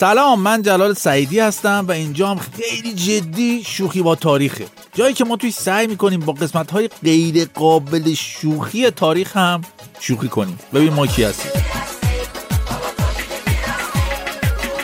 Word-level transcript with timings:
سلام 0.00 0.40
من 0.40 0.62
جلال 0.62 0.94
سعیدی 0.94 1.40
هستم 1.40 1.84
و 1.88 1.92
اینجا 1.92 2.28
هم 2.28 2.38
خیلی 2.38 2.94
جدی 2.94 3.64
شوخی 3.66 4.02
با 4.02 4.14
تاریخه. 4.14 4.66
جایی 4.94 5.14
که 5.14 5.24
ما 5.24 5.36
توی 5.36 5.50
سعی 5.50 5.86
می‌کنیم 5.86 6.20
با 6.20 6.32
قسمت 6.32 6.70
های 6.70 6.88
غیر 7.02 7.44
قابل 7.54 8.14
شوخی 8.14 8.90
تاریخ 8.90 9.36
هم 9.36 9.60
شوخی 10.00 10.28
کنیم. 10.28 10.58
ببین 10.74 10.92
ما 10.92 11.06
کی 11.06 11.24
هستیم. 11.24 11.73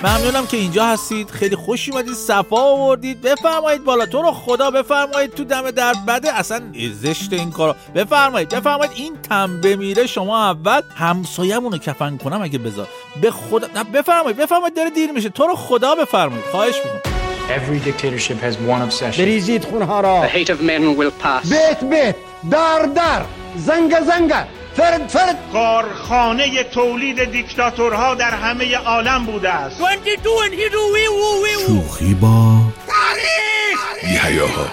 ممنونم 0.05 0.47
که 0.47 0.57
اینجا 0.57 0.87
هستید. 0.87 1.31
خیلی 1.31 1.57
خوش 1.57 1.89
اومدید 1.89 2.15
صفا 2.15 2.57
آوردید. 2.57 3.21
بفرمایید 3.21 3.85
بالا. 3.85 4.07
تو 4.07 4.23
رو 4.23 4.33
خدا 4.33 4.71
بفرمایید 4.71 5.35
تو 5.35 5.45
دم 5.45 5.71
در 5.71 5.95
بده 6.09 6.35
اصلا 6.39 6.61
زشت 6.93 7.33
این 7.33 7.51
کارا. 7.51 7.77
بفرمایید 7.95 8.49
بفرمایید. 8.49 8.93
این 8.95 9.17
تن 9.17 9.61
بمیره 9.61 10.07
شما 10.07 10.51
اول 10.51 10.81
همسایه‌مون 10.97 11.73
رو 11.73 11.79
کفن 11.79 12.17
کنم 12.17 12.43
اگه 12.43 12.59
بذار. 12.59 12.89
به 13.21 13.31
خدا 13.31 13.67
نه 13.75 13.85
بفرمایید 13.85 14.37
بفرمایید. 14.37 14.77
داره 14.77 14.91
دیر 14.91 15.13
میشه. 15.13 15.29
تو 15.29 15.47
رو 15.47 15.57
خدا 15.57 15.95
بفرمایید. 15.95 16.45
خواهش 16.45 16.75
می‌کنم. 16.77 17.13
Every 17.51 17.89
dictatorship 17.89 18.45
has 18.45 18.55
one 18.55 18.91
obsession. 18.91 19.19
بریزید 19.19 19.65
خونها 19.65 20.01
را. 20.01 20.29
The 20.29 20.31
hate 20.31 20.49
of 20.49 20.61
men 20.61 21.01
will 21.01 21.25
pass. 21.25 21.49
بیت 21.49 21.85
بیت 21.85 22.17
در 22.51 22.83
در. 22.95 23.23
زنگ 23.57 24.01
زنگ. 24.01 24.33
فرد 24.75 25.09
فرد. 25.09 25.39
کارخانه 25.53 26.65
تولید 26.65 27.25
دیکتاتورها 27.25 28.15
در 28.15 28.31
همه 28.31 28.77
عالم 28.77 29.27
بوده 29.27 29.51
است. 29.51 29.81
شوخی 31.67 32.15
با 32.15 32.57
یحیاها 34.03 34.67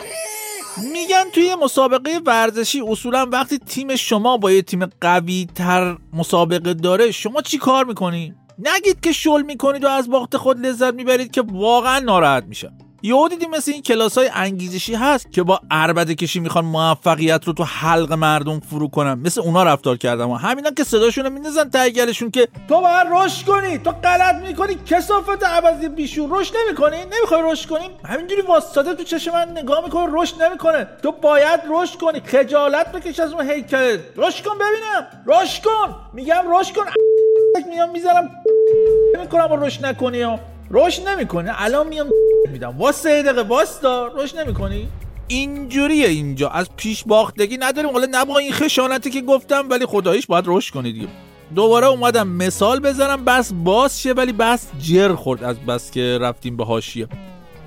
میگن 0.93 1.23
توی 1.33 1.55
مسابقه 1.55 2.19
ورزشی 2.25 2.81
اصولا 2.87 3.25
وقتی 3.31 3.57
تیم 3.57 3.95
شما 3.95 4.37
با 4.37 4.51
یه 4.51 4.61
تیم 4.61 4.85
قوی 5.01 5.47
تر 5.55 5.97
مسابقه 6.13 6.73
داره 6.73 7.11
شما 7.11 7.41
چی 7.41 7.57
کار 7.57 7.85
می‌کنی؟ 7.85 8.33
نگید 8.59 9.01
که 9.01 9.11
شل 9.11 9.41
می‌کنید 9.41 9.83
و 9.83 9.87
از 9.87 10.09
باخت 10.09 10.37
خود 10.37 10.65
لذت 10.65 10.93
می‌برید 10.93 11.31
که 11.31 11.43
واقعا 11.51 11.99
ناراحت 11.99 12.43
میشم. 12.43 12.77
یهو 13.07 13.27
دیدیم 13.27 13.49
مثل 13.49 13.71
این 13.71 13.81
کلاس 13.81 14.17
های 14.17 14.29
انگیزشی 14.33 14.95
هست 14.95 15.31
که 15.31 15.43
با 15.43 15.59
عربده 15.71 16.15
کشی 16.15 16.39
می‌خوان 16.39 16.65
موفقیت 16.65 17.45
رو 17.45 17.53
تو 17.53 17.63
حلق 17.63 18.13
مردم 18.13 18.59
فرو 18.59 18.87
کنن. 18.87 19.13
مثل 19.13 19.41
اونا 19.41 19.63
رفتار 19.63 19.97
کردم. 19.97 20.29
و 20.29 20.35
همینا 20.35 20.71
که 20.71 20.83
صداشون 20.83 21.23
رو 21.23 21.29
میندازن 21.29 21.69
تایگلشون 21.69 22.31
که 22.31 22.47
تو 22.69 22.81
باید 22.81 23.07
رشد 23.11 23.45
کنی. 23.45 23.77
تو 23.77 23.91
غلط 23.91 24.35
می‌کنی. 24.35 24.75
کسافت 24.85 25.43
عوضی 25.43 25.89
بیشور. 25.89 26.39
رشد 26.39 26.53
نمی‌کنی؟ 26.65 26.97
نمی‌خوای 26.97 27.41
رشد 27.51 27.69
کنی؟ 27.69 27.89
همینجوری 28.05 28.41
واسطه 28.41 28.93
تو 28.95 29.03
چشم 29.03 29.31
من 29.31 29.51
نگاه 29.57 29.83
می‌کنه 29.83 30.07
رشد 30.11 30.43
نمی‌کنه. 30.43 30.87
تو 31.03 31.11
باید 31.11 31.59
رشد 31.69 31.97
کنی. 31.97 32.19
خجالت 32.25 32.91
بکش 32.91 33.19
از 33.19 33.33
اون 33.33 33.49
هیکلت 33.49 33.99
رشد 34.17 34.43
کن 34.43 34.55
ببینم. 34.55 35.07
رشد 35.25 35.63
کن. 35.63 35.95
میگم 36.13 36.43
رشد 36.59 36.75
کن. 36.75 36.83
میام 37.71 37.91
می‌ذارم 37.91 38.29
می‌کنم 39.21 39.51
و 39.51 39.65
رشد 39.65 39.85
نکنی 39.85 40.23
رشد 40.71 41.07
نمی‌کنه 41.07 41.51
الان 41.55 41.87
میام 41.87 42.07
میدم. 42.53 42.77
واسه 42.77 43.23
دقیقه 43.23 43.41
واستا. 43.41 44.07
رشد 44.07 44.39
نمی‌کنی؟ 44.39 44.87
اینجوریه 45.27 46.07
اینجا. 46.07 46.49
از 46.49 46.67
پیش 46.77 47.03
باختگی 47.03 47.57
نداریم. 47.57 47.91
حالا 47.91 48.07
نه 48.11 48.25
با 48.25 48.37
این 48.37 48.51
خشانتی 48.51 49.09
که 49.09 49.21
گفتم 49.21 49.69
ولی 49.69 49.85
خداییش 49.85 50.25
باید 50.27 50.45
رشد 50.47 50.73
کنید 50.73 50.93
دیگه. 50.93 51.07
دوباره 51.55 51.87
اومدم 51.87 52.27
مثال 52.27 52.79
بزنم. 52.79 53.25
بس 53.25 53.51
باز 53.53 54.01
شه 54.01 54.11
ولی 54.13 54.31
بس 54.33 54.67
جر 54.79 55.15
خورد 55.15 55.43
از 55.43 55.59
بس 55.59 55.91
که 55.91 56.17
رفتیم 56.21 56.57
به 56.57 56.65
حاشیه. 56.65 57.07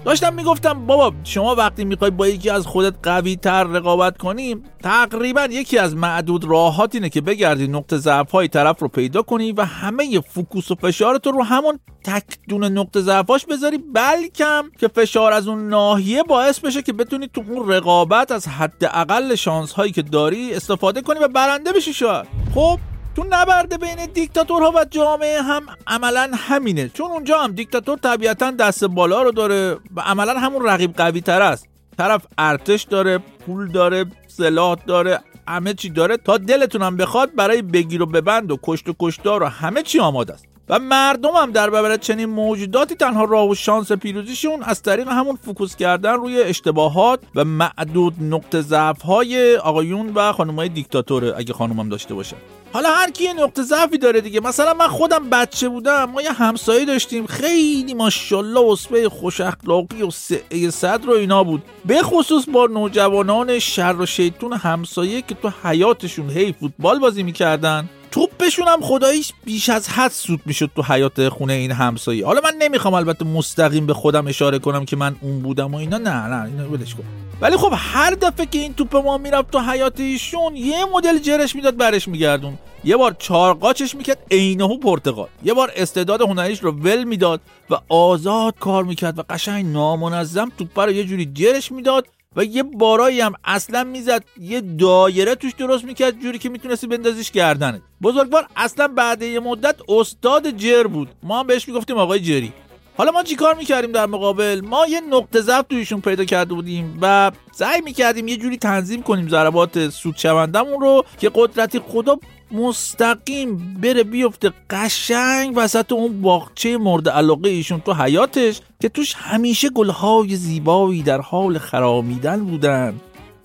داشتم 0.05 0.35
می‌گفتم 0.35 0.87
بابا 0.87 1.13
شما 1.25 1.55
وقتی 1.55 1.85
می‌خوای 1.85 2.11
با 2.11 2.29
یکی 2.29 2.51
از 2.51 2.67
خودت 2.67 2.95
قوی 3.03 3.37
تر 3.37 3.65
رقابت 3.65 4.19
کنیم 4.19 4.63
تقریبا 4.83 5.49
یکی 5.51 5.79
از 5.79 5.97
معدود 5.97 6.45
راهات 6.45 6.95
اینه 6.95 7.09
که 7.09 7.21
بگردی 7.21 7.69
نقطه 7.69 7.99
ضعف 7.99 8.31
های 8.31 8.49
طرف 8.49 8.81
رو 8.81 8.89
پیدا 8.89 9.23
کنی 9.23 9.53
و 9.53 9.65
همه 9.65 10.21
فوکوس 10.21 10.71
و 10.71 10.75
فشارت 10.75 11.27
رو 11.27 11.43
همون 11.43 11.79
تک 12.05 12.25
دونه 12.49 12.69
نقطه 12.69 13.01
ضعفاش 13.01 13.47
بذاری 13.47 13.79
بلکم 13.79 14.71
که 14.79 14.89
فشار 14.89 15.33
از 15.33 15.49
اون 15.49 15.69
ناحیه 15.69 16.23
باعث 16.23 16.59
بشه 16.59 16.83
که 16.83 16.93
بتونی 16.93 17.29
تو 17.29 17.43
اون 17.49 17.73
رقابت 17.73 18.33
از 18.33 18.49
حداقل 18.49 19.35
شانس 19.35 19.73
هایی 19.73 19.93
که 19.93 20.03
داری 20.03 20.55
استفاده 20.55 21.03
کنی 21.03 21.21
و 21.21 21.29
برنده 21.29 21.73
بشی 21.73 21.93
شاید. 21.93 22.27
خب 22.55 22.79
تو 23.17 23.25
نبرده 23.31 23.79
بین 23.79 24.07
دیکتاتورها 24.07 24.71
و 24.71 24.85
جامعه 24.85 25.43
هم 25.43 25.63
عملا 25.87 26.31
همینه. 26.35 26.89
چون 26.89 27.11
اونجا 27.11 27.39
هم 27.39 27.53
دیکتاتور 27.53 27.99
طبیعتا 27.99 28.51
دست 28.51 28.85
بالا 28.85 29.23
رو 29.23 29.33
داره 29.33 29.77
و 29.97 30.01
عملا 30.01 30.39
همون 30.39 30.67
رقیب 30.67 30.93
قوی 30.97 31.21
تر 31.21 31.43
است. 31.43 31.69
طرف 31.99 32.27
ارتش 32.39 32.83
داره 32.83 33.19
پول 33.19 33.73
داره 33.73 34.05
سلاح 34.27 34.77
داره 34.87 35.21
همه 35.49 35.75
چی 35.75 35.91
داره. 35.91 36.17
تا 36.17 36.37
دلتونم 36.37 36.97
بخواد 36.97 37.35
برای 37.35 37.63
بگیر 37.63 38.03
و 38.03 38.07
ببند 38.07 38.51
و 38.51 38.59
کشت 38.63 38.89
و 38.89 38.95
کشتار 39.01 39.43
و 39.43 39.47
همه 39.47 39.83
چی 39.83 40.01
آماده 40.01 40.33
است. 40.33 40.50
و 40.71 40.79
مردم 40.79 41.31
هم 41.31 41.51
در 41.51 41.71
برابر 41.71 41.97
چنین 41.97 42.25
موجوداتی 42.25 42.95
تنها 42.95 43.25
راه 43.25 43.49
و 43.49 43.55
شانس 43.55 43.93
پیروزیشون 43.93 44.63
از 44.63 44.83
طریق 44.83 45.09
همون 45.09 45.39
focus 45.45 45.77
کردن 45.77 46.13
روی 46.13 46.43
اشتباهات 46.43 47.21
و 47.35 47.45
معدود 47.45 48.15
نقطه 48.21 48.61
ضعف 48.61 49.03
های 49.03 49.57
آقایون 49.57 50.13
و 50.15 50.33
خانمای 50.33 50.69
دیکتاتوره 50.69 51.35
اگه 51.37 51.53
خانومم 51.53 51.89
داشته 51.89 52.15
باشه. 52.15 52.37
حالا 52.73 52.89
هر 52.89 53.11
کی 53.11 53.33
نقطه 53.33 53.63
ضعفی 53.63 53.99
داره 53.99 54.21
دیگه 54.21 54.41
مثلا 54.41 54.75
من 54.75 54.89
خودم 54.89 55.31
بچه 55.31 55.69
بودم 55.69 56.05
ما 56.05 56.23
یه 56.23 56.33
همسایه 56.33 56.85
داشتیم 56.85 57.27
خیلی 57.27 57.95
ماشاءالله 57.95 58.73
اسبه 58.73 59.09
خوش 59.09 59.41
اخلاقی 59.41 60.03
و 60.03 60.11
سعه 60.11 60.71
صدر 60.71 61.11
و 61.11 61.13
اینا 61.13 61.45
بود. 61.45 61.63
به 61.85 62.03
خصوص 62.03 62.49
با 62.49 62.67
نوجوانان 62.67 63.59
شر 63.59 63.97
و 63.99 64.07
شیطون 64.07 64.53
همسایه 64.53 65.23
که 65.23 65.35
تو 65.35 65.53
حیاتشون 65.65 66.31
هی 66.31 66.53
فوتبال 66.53 66.99
بازی 66.99 67.23
می‌کردن. 67.23 67.89
توپشون 68.11 68.69
هم 68.69 68.81
خداییش 68.81 69.33
بیش 69.45 69.69
از 69.69 69.89
حد 69.89 70.11
سود 70.11 70.41
می‌شد 70.47 70.71
تو 70.77 70.83
حیات 70.83 71.29
خونه 71.29 71.53
این 71.53 71.73
همسایه. 71.73 72.27
حالا 72.27 72.41
من 72.45 72.55
نمی‌خوام 72.59 72.95
البته 72.95 73.25
مستقیم 73.25 73.87
به 73.87 73.95
خودم 73.95 74.27
اشاره 74.27 74.59
کنم 74.59 74.85
که 74.85 74.97
من 74.97 75.17
اون 75.21 75.43
بودم 75.43 75.75
و 75.75 75.77
اینا. 75.77 75.99
نه 75.99 76.27
نه 76.27 76.45
اینا 76.45 76.71
ولش 76.71 76.95
کن. 76.95 77.05
ولی 77.41 77.57
خب 77.57 77.73
هر 77.77 78.11
دفعه 78.11 78.47
که 78.47 78.59
این 78.59 78.75
توپ 78.75 78.97
ما 78.97 79.19
می‌رفت 79.19 79.51
تو 79.51 79.59
حیات 79.59 80.01
ایشون 80.01 80.57
یه 80.57 80.85
مدل 80.85 81.19
جرش 81.19 81.57
می‌داد 81.57 81.77
برش 81.77 82.09
میگردون. 82.09 82.59
یه 82.85 82.97
بار 82.97 83.17
چارقاچش 83.19 83.95
می‌کرد 83.95 84.19
عینهو 84.31 84.79
پرتقال. 84.79 85.29
یه 85.45 85.55
بار 85.55 85.73
استعداد 85.77 86.21
هنریش 86.21 86.59
رو 86.59 86.73
ول 86.73 87.05
می‌داد 87.05 87.41
و 87.71 87.75
آزاد 87.89 88.55
کار 88.61 88.85
می‌کرد 88.85 89.19
و 89.19 89.23
قشنگ 89.31 89.67
نامنظم 89.67 90.53
توپ 90.59 90.79
رو 90.79 90.93
یه 90.93 91.05
جوری 91.05 91.27
جرش 91.35 91.73
می‌داد 91.73 92.07
و 92.37 92.45
یه 92.45 92.63
بارایی 92.63 93.21
هم 93.21 93.33
اصلا 93.45 93.85
می‌زد 93.85 94.25
یه 94.41 94.61
دایره 94.61 95.35
توش 95.35 95.53
درست 95.53 95.85
می‌کرد 95.85 96.21
جوری 96.21 96.39
که 96.39 96.49
می‌تونستی 96.49 96.87
بندازیش 96.87 97.31
گردنت. 97.31 97.83
بزرگوار 98.03 98.47
اصلا 98.57 98.89
بعد 98.89 99.23
یه 99.23 99.41
مدت 99.41 99.77
استاد 99.89 100.51
جر 100.51 100.87
بود. 100.87 101.09
ما 101.23 101.41
هم 101.41 101.47
بهش 101.47 101.69
می‌گفتیم 101.69 101.97
آقای 101.99 102.21
جری. 102.21 102.53
حالا 103.01 103.13
ما 103.13 103.23
چیکار 103.23 103.55
می‌کردیم 103.55 103.93
در 103.93 104.07
مقابل؟ 104.07 104.61
ما 104.65 104.87
یه 104.87 105.01
نقطه 105.01 105.41
ضعف 105.41 105.65
تویشون 105.71 106.01
پیدا 106.01 106.25
کرده 106.25 106.55
بودیم 106.55 106.99
و 107.03 107.33
سعی 107.53 107.81
می‌کردیم 107.81 108.29
یه 108.29 108.37
جوری 108.37 108.57
تنظیم 108.57 109.03
کنیم 109.03 109.29
ضربات 109.29 109.89
سود 109.89 110.17
شوندمون 110.17 110.81
رو 110.81 111.05
که 111.19 111.31
قدرتی 111.35 111.79
خدا 111.79 112.19
مستقیم 112.53 113.77
بره 113.83 114.05
بیفته 114.05 114.53
قشنگ 114.71 115.53
وسط 115.57 115.93
اون 115.93 116.23
باغچه 116.23 116.77
مورد 116.77 117.09
علاقه 117.09 117.49
ایشون 117.49 117.81
تو 117.81 117.95
حیاتش 117.95 118.61
که 118.81 118.89
توش 118.89 119.15
همیشه 119.15 119.69
گلهای 119.71 120.37
زیبایی 120.37 121.03
در 121.03 121.21
حال 121.21 121.59
خرامیدن 121.59 122.45
بودن 122.45 122.95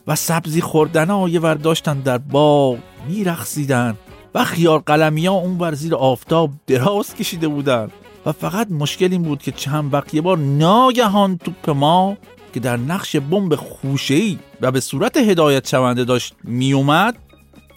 و 0.08 0.16
سبزی 0.16 0.62
خوردن 0.62 1.10
ها 1.10 1.30
یه 1.30 1.40
ور 1.40 1.56
داشتن 1.56 2.00
در 2.00 2.18
باغ 2.18 2.78
میرخصیدن 3.08 3.96
و 4.36 4.44
خیار 4.44 4.80
قلمی 4.80 5.28
ها 5.28 5.34
اون 5.34 5.58
ور 5.58 5.74
زیر 5.74 5.96
آفتاب 5.96 6.50
دراز 6.68 7.16
کشیده 7.16 7.48
بودن. 7.48 7.92
و 8.26 8.32
فقط 8.32 8.72
مشکل 8.72 9.12
این 9.12 9.24
بود 9.24 9.42
که 9.42 9.52
چند 9.52 9.94
وقت 9.94 10.14
یه 10.14 10.22
بار 10.22 10.38
ناگهان 10.38 11.38
توپ 11.38 11.70
ما 11.70 12.18
که 12.54 12.60
در 12.60 12.78
نقش 12.78 13.16
بمب 13.16 13.56
خوشه‌ای 13.56 14.40
و 14.62 14.72
به 14.72 14.80
صورت 14.80 15.18
هدایت 15.18 15.68
شونده 15.68 16.04
داشت 16.04 16.34
میومد 16.44 17.18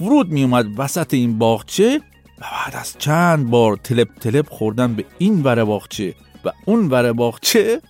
ورود 0.01 0.31
میومد 0.31 0.67
وسط 0.77 1.15
این 1.15 1.39
باغچه 1.39 2.01
و 2.39 2.41
بعد 2.41 2.77
از 2.77 2.95
چند 2.99 3.51
بار 3.51 3.77
تلپ 3.77 4.09
تلپ 4.21 4.49
خوردن 4.49 4.95
به 4.95 5.05
این 5.19 5.43
ور 5.43 5.65
باغچه 5.65 6.15
و 6.45 6.53
اون 6.65 6.89
ور 6.89 7.13
باغچه 7.13 7.81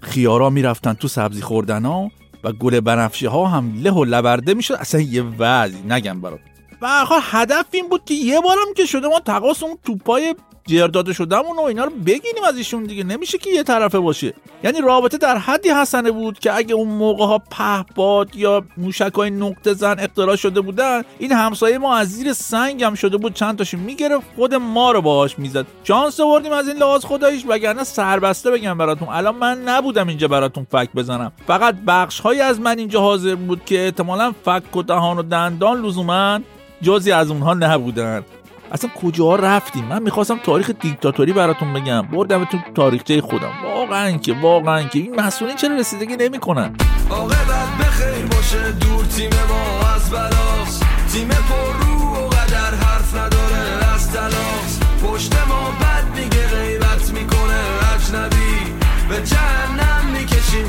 خیارا 0.00 0.50
می‌رفتن 0.50 0.92
تو 0.92 1.08
سبزی 1.08 1.40
خوردن 1.40 1.84
ها 1.84 2.10
و 2.44 2.52
گل 2.52 2.80
بنفشه 2.80 3.28
ها 3.28 3.46
هم 3.46 3.82
له 3.82 3.90
و 3.90 4.04
لبرده 4.04 4.54
می‌شد. 4.54 4.74
اصلا 4.74 5.00
یه 5.00 5.22
وضعی 5.22 5.82
نگم 5.82 6.20
برات. 6.20 6.40
و 6.82 6.86
آخر 6.86 7.20
هدف 7.22 7.66
این 7.72 7.88
بود 7.88 8.04
که 8.04 8.14
یه 8.14 8.40
بارم 8.40 8.74
که 8.76 8.86
شده 8.86 9.08
ما 9.08 9.20
تقاس 9.20 9.62
اون 9.62 9.78
توپای 9.84 10.34
جرداده 10.66 11.12
شدمون 11.12 11.56
و 11.56 11.60
اینا 11.60 11.84
رو 11.84 11.90
بگیریم 11.90 12.44
از 12.48 12.56
ایشون 12.56 12.84
دیگه. 12.84 13.04
نمیشه 13.04 13.38
که 13.38 13.50
یه 13.50 13.62
طرفه 13.62 13.98
باشه. 13.98 14.34
یعنی 14.64 14.80
رابطه 14.80 15.18
در 15.18 15.38
حدی 15.38 15.68
حسنه 15.68 16.10
بود 16.10 16.38
که 16.38 16.56
اگه 16.56 16.74
اون 16.74 16.88
موقع 16.88 17.24
ها 17.24 17.38
پهباد 17.38 18.36
یا 18.36 18.64
موشک 18.76 19.12
های 19.14 19.30
نقطه 19.30 19.74
زن 19.74 19.96
اختراع 19.98 20.36
شده 20.36 20.60
بودن 20.60 21.02
این 21.18 21.32
همسایه 21.32 21.78
ما 21.78 21.96
از 21.96 22.08
زیر 22.08 22.32
سنگ 22.32 22.82
هم 22.82 22.94
شده 22.94 23.16
بود 23.16 23.34
چند 23.34 23.58
تاشو 23.58 23.78
می‌گرفت 23.78 24.26
خود 24.36 24.54
ما 24.54 24.92
رو 24.92 25.02
باهاش 25.02 25.38
می‌زد. 25.38 25.66
شانس 25.84 26.20
آوردیم 26.20 26.52
از 26.52 26.68
این 26.68 26.76
لحاظ 26.76 27.04
خداییش 27.04 27.44
وگرنه 27.48 27.84
سربسته 27.84 28.50
بگم 28.50 28.78
براتون. 28.78 29.08
الان 29.08 29.34
من 29.36 29.62
نبودم 29.62 30.08
اینجا 30.08 30.28
براتون 30.28 30.66
فک 30.70 30.88
بزنم. 30.94 31.32
فقط 31.46 31.74
بخش 31.86 32.20
های 32.20 32.40
از 32.40 32.60
من 32.60 32.78
اینجا 32.78 33.00
حاضر 33.00 33.34
بود 33.34 33.64
که 33.64 33.84
احتمالا 33.84 34.32
فک 34.44 34.76
و 34.76 34.82
دهان 34.82 35.18
و 35.18 35.22
دندان 35.22 35.82
لزوما 35.82 36.40
جزی 36.82 37.12
از 37.12 37.30
اونها 37.30 37.54
نبودن. 37.54 38.24
اصلا 38.72 38.90
کجا 39.02 39.36
رفتیم؟ 39.36 39.84
من 39.84 40.02
می‌خواستم 40.02 40.38
تاریخ 40.38 40.70
دیکتاتوری 40.80 41.32
براتون 41.32 41.72
بگم. 41.72 42.02
بردم 42.02 42.44
تو 42.44 42.58
تاریخچه 42.74 43.20
خودم. 43.20 43.52
واقعا 43.64 44.18
که 44.18 44.32
واقعا 44.32 44.82
که. 44.82 44.98
این 44.98 45.20
مسئولین 45.20 45.56
چرا 45.56 45.76
رسیدگی 45.76 46.16
نمی‌کنن؟ 46.16 46.76
عاقبت 47.10 47.68
بخیر 47.80 48.26
باشه. 48.26 48.72
دور 48.72 49.04
تیم 49.04 49.30
ما 49.48 49.88
از 49.94 50.10
بلاس 50.10 50.80
تیم 51.12 51.28
پر 51.28 51.86
رو 51.86 52.14
و 52.14 52.28
قدر 52.28 52.74
حرف 52.74 53.14
نداره. 53.14 53.94
از 53.94 54.12
تلاس 54.12 54.80
پشت 55.04 55.34
ما 55.48 55.70
بد 55.80 56.18
میگه 56.18 56.46
غیبت 56.46 57.10
می‌کنه. 57.10 57.60
اجنبی. 57.94 58.72
به 59.08 59.22
جهنم 59.26 60.04
می‌کشیم. 60.12 60.68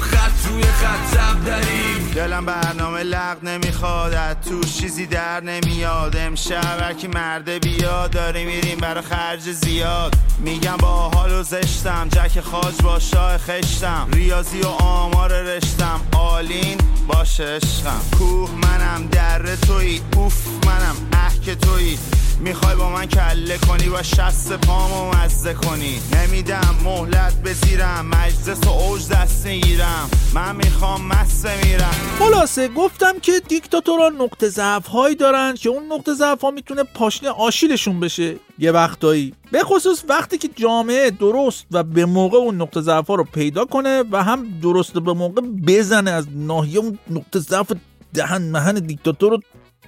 روی 0.53 0.63
خط 0.63 1.45
داریم. 1.45 2.11
دلم 2.15 2.45
برنامه 2.45 3.03
لغ 3.03 3.43
نمی‌خواد 3.43 4.39
توش 4.41 4.77
چیزی 4.77 5.05
در 5.05 5.41
نمیاد. 5.41 6.15
امشب 6.15 6.81
هرکی 6.81 7.07
مرده 7.07 7.59
بیاد 7.59 8.11
داری 8.11 8.45
میریم 8.45 8.77
برا 8.77 9.01
خرج 9.01 9.39
زیاد. 9.39 10.15
میگم 10.39 10.77
با 10.77 11.09
حال 11.09 11.31
و 11.31 11.43
زشتم 11.43 12.07
جک 12.09 12.39
خاج 12.39 12.81
با 12.81 12.99
شاه 12.99 13.37
خشتم. 13.37 14.07
ریاضی 14.13 14.61
و 14.61 14.67
آمار 14.67 15.41
رشتم 15.41 16.01
آلین 16.17 16.77
باشه 17.07 17.43
عشقم 17.43 18.01
کوه 18.17 18.49
منم 18.51 19.07
در 19.07 19.55
توی 19.55 20.01
اوف 20.15 20.47
منم. 20.65 20.95
که 21.45 21.55
توی 21.55 21.97
می‌خوای 22.39 22.75
با 22.75 22.89
من 22.89 23.05
کله 23.05 23.57
کنی 23.57 23.89
و 23.89 24.03
شست 24.03 24.53
پامو 24.53 25.11
مزه 25.11 25.53
کنی. 25.53 25.99
نمیدم 26.13 26.75
مهلت 26.83 27.41
بزیرم 27.41 28.05
مجلس 28.05 28.67
و 28.67 28.69
اوج 28.69 29.09
دست 29.09 29.45
می‌گیرم. 29.45 30.09
من 30.33 30.55
می‌خوام 30.55 31.05
مسته 31.05 31.65
میرم 31.65 31.93
خلاصه 32.19 32.67
گفتم 32.67 33.19
که 33.19 33.31
دیکتاتورها 33.47 34.09
نقطه 34.09 34.49
ضعف 34.49 34.87
هایی 34.87 35.15
دارن 35.15 35.53
که 35.53 35.69
اون 35.69 35.83
نقطه 35.91 36.13
ضعف 36.13 36.41
ها 36.41 36.51
می‌تونه 36.51 36.83
پاشنه 36.83 37.29
آشیلشون 37.29 37.99
بشه. 37.99 38.35
یه 38.59 38.71
وقتایی. 38.71 39.33
به 39.51 39.63
خصوص 39.63 40.03
وقتی 40.09 40.37
که 40.37 40.49
جامعه 40.55 41.11
درست 41.11 41.65
و 41.71 41.83
به 41.83 42.05
موقع 42.05 42.37
اون 42.37 42.61
نقطه 42.61 42.81
ضعف 42.81 43.07
ها 43.07 43.15
رو 43.15 43.23
پیدا 43.23 43.65
کنه 43.65 44.03
و 44.11 44.23
هم 44.23 44.59
درست 44.61 44.95
و 44.95 45.01
به 45.01 45.13
موقع 45.13 45.41
بزنه 45.41 46.11
از 46.11 46.25
ناحیه 46.35 46.79
اون 46.79 46.99
نقطه 47.09 47.39
ضعف 47.39 47.71
دهن 48.13 48.41
مهن 48.41 48.75
دیکتاتور 48.75 49.31
رو 49.31 49.39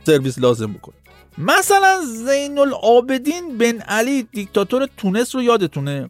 سرویس 0.05 0.39
لازم 0.39 0.73
بکنه. 0.73 0.95
مثلا 1.37 2.01
زین 2.05 2.59
العابدین 2.59 3.57
بن 3.57 3.81
علی 3.81 4.23
دیکتاتور 4.23 4.87
تونس 4.97 5.35
رو 5.35 5.41
یادتونه؟ 5.41 6.09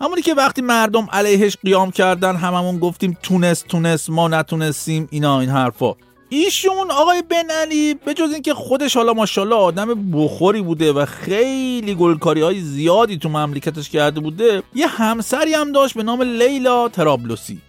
همونی 0.00 0.22
که 0.22 0.34
وقتی 0.34 0.62
مردم 0.62 1.06
علیهش 1.12 1.56
قیام 1.56 1.90
کردن 1.90 2.36
هممون 2.36 2.78
گفتیم 2.78 3.18
تونس 3.22 3.60
تونس 3.60 4.10
ما 4.10 4.28
نتونستیم 4.28 5.08
اینا 5.10 5.40
این 5.40 5.50
حرفا. 5.50 5.94
ایشون 6.28 6.90
آقای 6.90 7.22
بن 7.22 7.50
علی 7.50 7.94
به 7.94 8.14
جز 8.14 8.32
اینکه 8.32 8.54
خودش 8.54 8.96
حالا 8.96 9.12
ماشاءالله 9.12 9.56
آدم 9.56 10.10
بخوری 10.12 10.62
بوده 10.62 10.92
و 10.92 11.04
خیلی 11.06 11.94
گلکاری 11.94 12.40
های 12.40 12.60
زیادی 12.60 13.18
تو 13.18 13.28
مملکتش 13.28 13.90
کرده 13.90 14.20
بوده 14.20 14.62
یه 14.74 14.86
همسری 14.86 15.54
هم 15.54 15.72
داشت 15.72 15.94
به 15.94 16.02
نام 16.02 16.22
لیلا 16.22 16.88
ترابلوسی. 16.88 17.60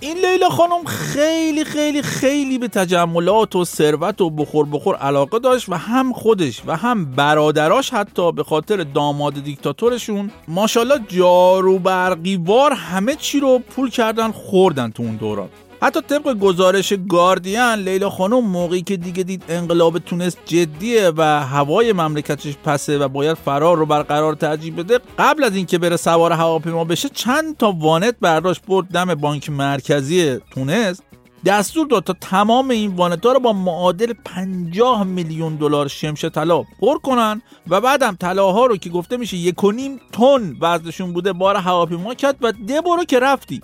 این 0.00 0.16
لیلا 0.18 0.48
خانم 0.48 0.84
خیلی 0.84 1.64
خیلی 1.64 2.02
خیلی 2.02 2.58
به 2.58 2.68
تجملات 2.68 3.56
و 3.56 3.64
ثروت 3.64 4.20
و 4.20 4.30
بخور 4.30 4.66
بخور 4.72 4.96
علاقه 4.96 5.38
داشت 5.38 5.68
و 5.68 5.74
هم 5.74 6.12
خودش 6.12 6.62
و 6.66 6.76
هم 6.76 7.04
برادراش 7.04 7.90
حتی 7.90 8.32
به 8.32 8.44
خاطر 8.44 8.76
داماد 8.76 9.44
دیکتاتورشون 9.44 10.30
ماشاءالله 10.48 10.98
جارو 11.08 11.78
برقیوار 11.78 12.72
همه 12.72 13.14
چی 13.14 13.40
رو 13.40 13.58
پول 13.58 13.90
کردن 13.90 14.32
خوردن 14.32 14.90
تو 14.90 15.02
اون 15.02 15.16
دوران. 15.16 15.48
حتی 15.86 16.00
طبق 16.00 16.38
گزارش 16.38 16.92
گاردین 17.08 17.72
لیلا 17.72 18.10
خانم 18.10 18.40
موقعی 18.44 18.82
که 18.82 18.96
دیگه 18.96 19.22
دید 19.22 19.44
انقلاب 19.48 19.98
تونس 19.98 20.36
جدیه 20.44 21.12
و 21.16 21.22
هوای 21.22 21.92
مملکتش 21.92 22.56
پسه 22.64 22.98
و 22.98 23.08
باید 23.08 23.36
فرار 23.36 23.76
رو 23.76 23.86
برقرار 23.86 24.34
ترجیح 24.34 24.76
بده 24.76 25.00
قبل 25.18 25.44
از 25.44 25.56
اینکه 25.56 25.78
بره 25.78 25.96
سوار 25.96 26.32
هواپیما 26.32 26.84
بشه 26.84 27.08
چند 27.08 27.56
تا 27.56 27.72
وانت 27.72 28.16
برداشت 28.20 28.66
برد 28.66 28.86
دم 28.86 29.14
بانک 29.14 29.50
مرکزی 29.50 30.38
تونس 30.50 31.00
دستور 31.46 31.86
داد 31.86 32.04
تا 32.04 32.14
تمام 32.20 32.70
این 32.70 32.96
وانتا 32.96 33.32
رو 33.32 33.40
با 33.40 33.52
معادل 33.52 34.12
50 34.24 35.04
میلیون 35.04 35.56
دلار 35.56 35.88
شمشه 35.88 36.28
طلا 36.28 36.62
پر 36.80 36.98
کنن 36.98 37.42
و 37.68 37.80
بعدم 37.80 38.16
طلاها 38.20 38.66
رو 38.66 38.76
که 38.76 38.90
گفته 38.90 39.16
میشه 39.16 39.36
یک 39.36 39.64
و 39.64 39.72
نیم 39.72 40.00
تن 40.12 40.56
وزنشون 40.60 41.12
بوده 41.12 41.32
بار 41.32 41.56
هواپیما 41.56 42.14
کرد 42.14 42.36
و 42.40 42.52
ده 42.52 42.80
برو 42.80 43.04
که 43.04 43.20
رفتی. 43.20 43.60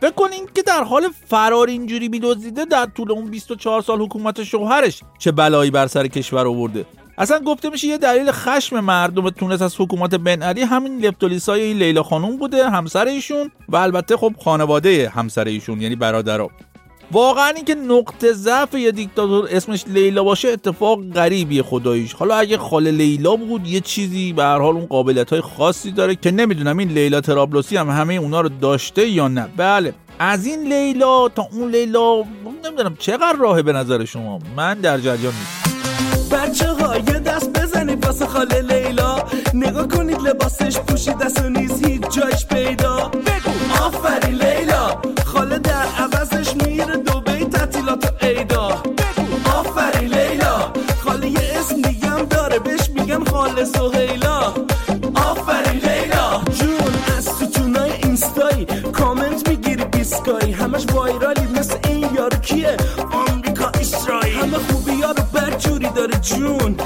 فکر 0.00 0.10
کنین 0.10 0.48
که 0.54 0.62
در 0.62 0.84
حال 0.84 1.08
فرار 1.26 1.68
اینجوری 1.68 2.08
میدزدیده 2.08 2.64
در 2.64 2.86
طول 2.86 3.12
اون 3.12 3.30
24 3.30 3.82
سال 3.82 4.00
حکومت 4.00 4.44
شوهرش 4.44 5.00
چه 5.18 5.32
بلایی 5.32 5.70
بر 5.70 5.86
سر 5.86 6.06
کشور 6.06 6.46
آورده. 6.46 6.86
اصلا 7.18 7.38
گفته 7.38 7.70
میشه 7.70 7.86
یه 7.86 7.98
دلیل 7.98 8.30
خشم 8.32 8.80
مردم 8.80 9.30
تونس 9.30 9.62
از 9.62 9.80
حکومت 9.80 10.14
بن 10.14 10.42
علی 10.42 10.62
همین 10.62 10.98
لپتولیسای 10.98 11.62
این 11.62 11.78
لیلا 11.78 12.02
خانوم 12.02 12.36
بوده 12.36 12.70
همسر 12.70 13.06
ایشون 13.06 13.50
و 13.68 13.76
البته 13.76 14.16
خب 14.16 14.32
خانواده 14.44 15.08
همسر 15.08 15.44
ایشون 15.44 15.80
یعنی 15.80 15.96
برادرها. 15.96 16.50
واقعا 17.12 17.48
اینکه 17.48 17.74
نقطه 17.74 18.32
ضعف 18.32 18.74
یه 18.74 18.92
دیکتاتور 18.92 19.48
اسمش 19.50 19.84
لیلا 19.86 20.24
باشه 20.24 20.48
اتفاق 20.48 21.00
غریبی 21.14 21.62
خداییش. 21.62 22.12
حالا 22.12 22.36
اگه 22.36 22.58
خاله 22.58 22.90
لیلا 22.90 23.36
بود 23.36 23.66
یه 23.66 23.80
چیزی 23.80 24.32
به 24.32 24.42
هر 24.42 24.58
حال 24.58 24.74
اون 24.76 24.86
قابلیت 24.86 25.30
های 25.30 25.40
خاصی 25.40 25.90
داره 25.90 26.14
که 26.14 26.30
نمی‌دونم 26.30 26.78
این 26.78 26.88
لیلا 26.88 27.20
ترابلوسی 27.20 27.76
هم 27.76 27.90
همه 27.90 28.14
اونا 28.14 28.40
رو 28.40 28.48
داشته 28.48 29.08
یا 29.08 29.28
نه. 29.28 29.48
بله 29.56 29.94
از 30.18 30.46
این 30.46 30.72
لیلا 30.72 31.28
تا 31.28 31.48
اون 31.52 31.70
لیلا 31.70 32.24
نمی‌دونم 32.64 32.96
چقدر 32.98 33.36
راهه 33.40 33.62
به 33.62 33.72
نظر 33.72 34.04
شما؟ 34.04 34.38
من 34.56 34.74
در 34.80 34.98
جریان 34.98 35.32
نیستم. 35.32 36.36
بچه 36.36 36.72
های 36.72 37.02
دست 37.02 37.50
بزنید 37.52 38.06
واسه 38.06 38.26
خاله 38.26 38.60
لیلا. 38.60 39.16
نگاه 39.54 39.88
کنید 39.88 40.20
لباسش 40.20 40.78
پوشید 40.78 41.18
دست 41.18 41.42
نیز 41.42 41.86
هیچ 41.86 42.02
جایش 42.02 42.46
پیدا. 42.46 43.10
خاله 53.56 53.64
سهیلا. 53.64 54.52
آفرین 55.14 55.80
لیلا. 55.80 56.40
جون 56.58 56.94
از 57.16 57.24
ستونای 57.24 57.92
اینستایی. 58.02 58.64
کامنت 58.92 59.48
می‌گیری 59.48 59.84
بیسکایی 59.84 60.52
همش 60.52 60.86
وایرالی 60.92 61.46
مثل 61.58 61.76
این 61.88 62.14
یارو 62.14 62.38
کیه؟ 62.38 62.76
آمریکا 63.12 63.68
اسرائیل. 63.80 64.38
همه 64.38 64.58
خوبی 64.58 65.02
ها 65.02 65.10
رو 65.10 65.22
برجوری 65.32 65.88
داره 65.88 66.18
جون. 66.20 66.76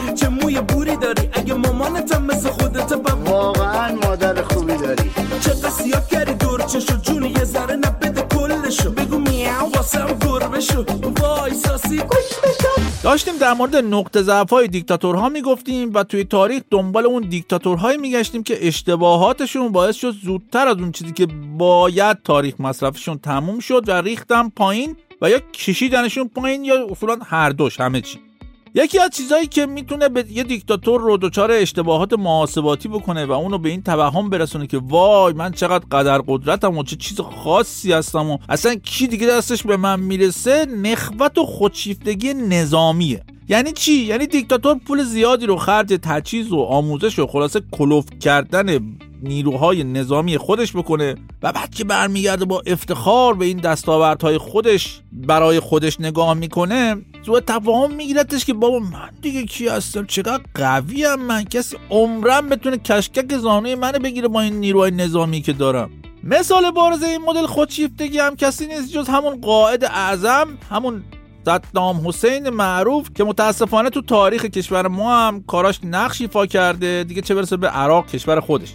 داشتیم 13.03 13.37
در 13.37 13.53
مورد 13.55 13.77
نقطه 13.77 14.23
ضعف 14.23 14.51
های 14.51 14.69
دیکتاتورها 14.69 15.29
می‌گفتیم 15.29 15.95
و 15.95 16.05
توی 16.05 16.25
تاریخ 16.25 16.63
دنبال 16.71 17.07
اون 17.07 17.23
دیکتاتورهایی 17.23 17.99
میگشتیم 17.99 18.43
که 18.43 18.67
اشتباهاتشون 18.67 19.73
باعث 19.73 19.97
شد 19.97 20.15
زودتر 20.25 20.69
از 20.69 20.77
اون 20.77 20.93
چیزی 20.93 21.13
که 21.13 21.27
باید 21.59 22.23
تاریخ 22.25 22.55
مصرفشون 22.61 23.19
تموم 23.19 23.59
شد 23.59 23.89
و 23.89 23.93
ریختن 23.93 24.49
پایین 24.49 24.97
و 25.23 25.31
یا 25.31 25.39
کشیدنشون 25.39 26.29
پایین 26.29 26.65
یا 26.65 26.87
اصولا 26.91 27.17
هر 27.27 27.51
دوش 27.51 27.81
همه 27.81 28.01
چی. 28.01 28.30
یکی 28.75 28.99
از 28.99 29.11
چیزهایی 29.11 29.47
که 29.47 29.67
می‌تونه 29.67 30.09
به 30.09 30.25
یه 30.31 30.43
دیکتاتور 30.43 31.01
رو 31.01 31.17
دچار 31.17 31.51
اشتباهات 31.53 32.13
محاسباتی 32.13 32.89
بکنه 32.89 33.27
و 33.27 33.33
اونو 33.33 33.59
به 33.59 33.69
این 33.69 33.83
توهم 33.83 34.31
برسونه 34.31 34.67
که 34.67 34.79
وای 34.79 35.33
من 35.33 35.53
چقدر 35.53 35.85
قدر 35.91 36.19
قدرتم 36.19 36.79
و 36.79 36.83
چه 36.83 36.97
چیز 36.97 37.21
خاصی 37.21 37.93
هستم 37.93 38.31
و 38.31 38.39
اصلا 38.49 38.75
کی 38.75 39.07
دیگه 39.07 39.27
دستش 39.27 39.63
به 39.63 39.77
من 39.77 40.01
می‌رسه 40.01 40.67
نخوت 40.67 41.39
و 41.39 41.47
خودشیفتگی 41.47 42.35
نظامیه. 42.35 43.25
یعنی 43.49 43.73
چی؟ 43.73 43.93
یعنی 43.93 44.27
دیکتاتور 44.27 44.79
پول 44.87 45.05
زیادی 45.05 45.47
رو 45.47 45.57
خرج 45.57 45.99
تجهیز 46.03 46.53
و 46.53 46.61
آموزش 46.61 47.19
و 47.19 47.27
خلاصه 47.27 47.63
کلوف 47.71 48.05
کردن 48.21 48.97
نیروهای 49.23 49.85
نظامی 49.85 50.39
خودش 50.39 50.77
بکنه 50.77 51.15
و 51.43 51.53
بعد 51.53 51.75
که 51.75 51.85
برمیگرده 51.85 52.45
با 52.45 52.63
افتخار 52.67 53.35
به 53.35 53.45
این 53.45 53.59
دستاوردهای 53.59 54.39
خودش 54.39 55.01
برای 55.13 55.61
خودش 55.61 56.01
نگاه 56.01 56.35
می‌کنه 56.35 56.97
سوء 57.27 57.41
تفاهم 57.41 57.95
میگیرتش 57.95 58.45
که 58.45 58.55
بابا 58.55 58.79
من 58.79 59.11
دیگه 59.23 59.45
کی 59.45 59.69
هستم؟ 59.69 60.07
چقدر 60.07 60.43
قوی 60.55 61.05
هم 61.05 61.23
من؟ 61.23 61.45
کسی 61.45 61.77
عمرم 61.91 62.49
بتونه 62.49 62.79
کشکک 62.79 63.37
زانوی 63.37 63.75
منو 63.75 63.99
بگیره 63.99 64.29
با 64.29 64.41
این 64.41 64.55
نیروهای 64.55 64.91
نظامی 64.91 65.41
که 65.41 65.53
دارم. 65.53 65.91
مثال 66.25 66.71
بارز 66.71 67.03
این 67.03 67.21
مدل 67.23 67.47
خودشیفتگی 67.47 68.19
هم 68.19 68.37
کسی 68.37 68.67
نیست 68.67 68.93
جز 68.93 69.09
همون 69.09 69.41
قائد 69.41 69.85
اعظم 69.85 70.59
همون 70.71 71.05
صدام 71.45 72.09
حسین 72.09 72.51
معروف 72.51 73.11
که 73.15 73.25
متاسفانه 73.25 73.91
تو 73.91 74.03
تاریخ 74.03 74.45
کشور 74.45 74.89
ما 74.89 75.17
هم 75.17 75.43
کاراش 75.43 75.81
نقش 75.85 76.21
ایفا 76.21 76.47
کرده 76.47 77.05
دیگه 77.09 77.23
چه 77.23 77.35
برسه 77.35 77.57
به 77.57 77.69
عراق 77.69 78.07
کشور 78.07 78.41
خودش. 78.41 78.73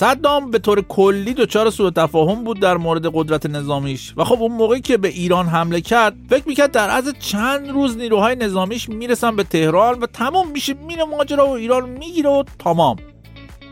صدام 0.00 0.50
به 0.50 0.58
طور 0.58 0.82
کلی 0.82 1.34
دچار 1.34 1.70
سوء 1.70 1.90
تفاهم 1.90 2.44
بود 2.44 2.60
در 2.60 2.76
مورد 2.76 3.06
قدرت 3.14 3.46
نظامیش. 3.46 4.14
و 4.16 4.24
خب 4.24 4.42
اون 4.42 4.52
موقعی 4.52 4.80
که 4.80 4.96
به 4.96 5.08
ایران 5.08 5.46
حمله 5.46 5.80
کرد 5.80 6.16
فکر 6.30 6.48
می‌کرد 6.48 6.70
در 6.70 6.90
عرض 6.90 7.12
چند 7.18 7.70
روز 7.70 7.96
نیروهای 7.96 8.36
نظامیش 8.36 8.88
می‌رسن 8.88 9.36
به 9.36 9.44
تهران 9.44 9.98
و 9.98 10.06
تمام 10.06 10.50
میشه 10.50 10.74
میره 10.74 11.04
ماجرا 11.04 11.46
و 11.46 11.50
ایران 11.50 11.88
می‌گیره 11.88 12.30
و 12.30 12.44
تمام. 12.58 12.96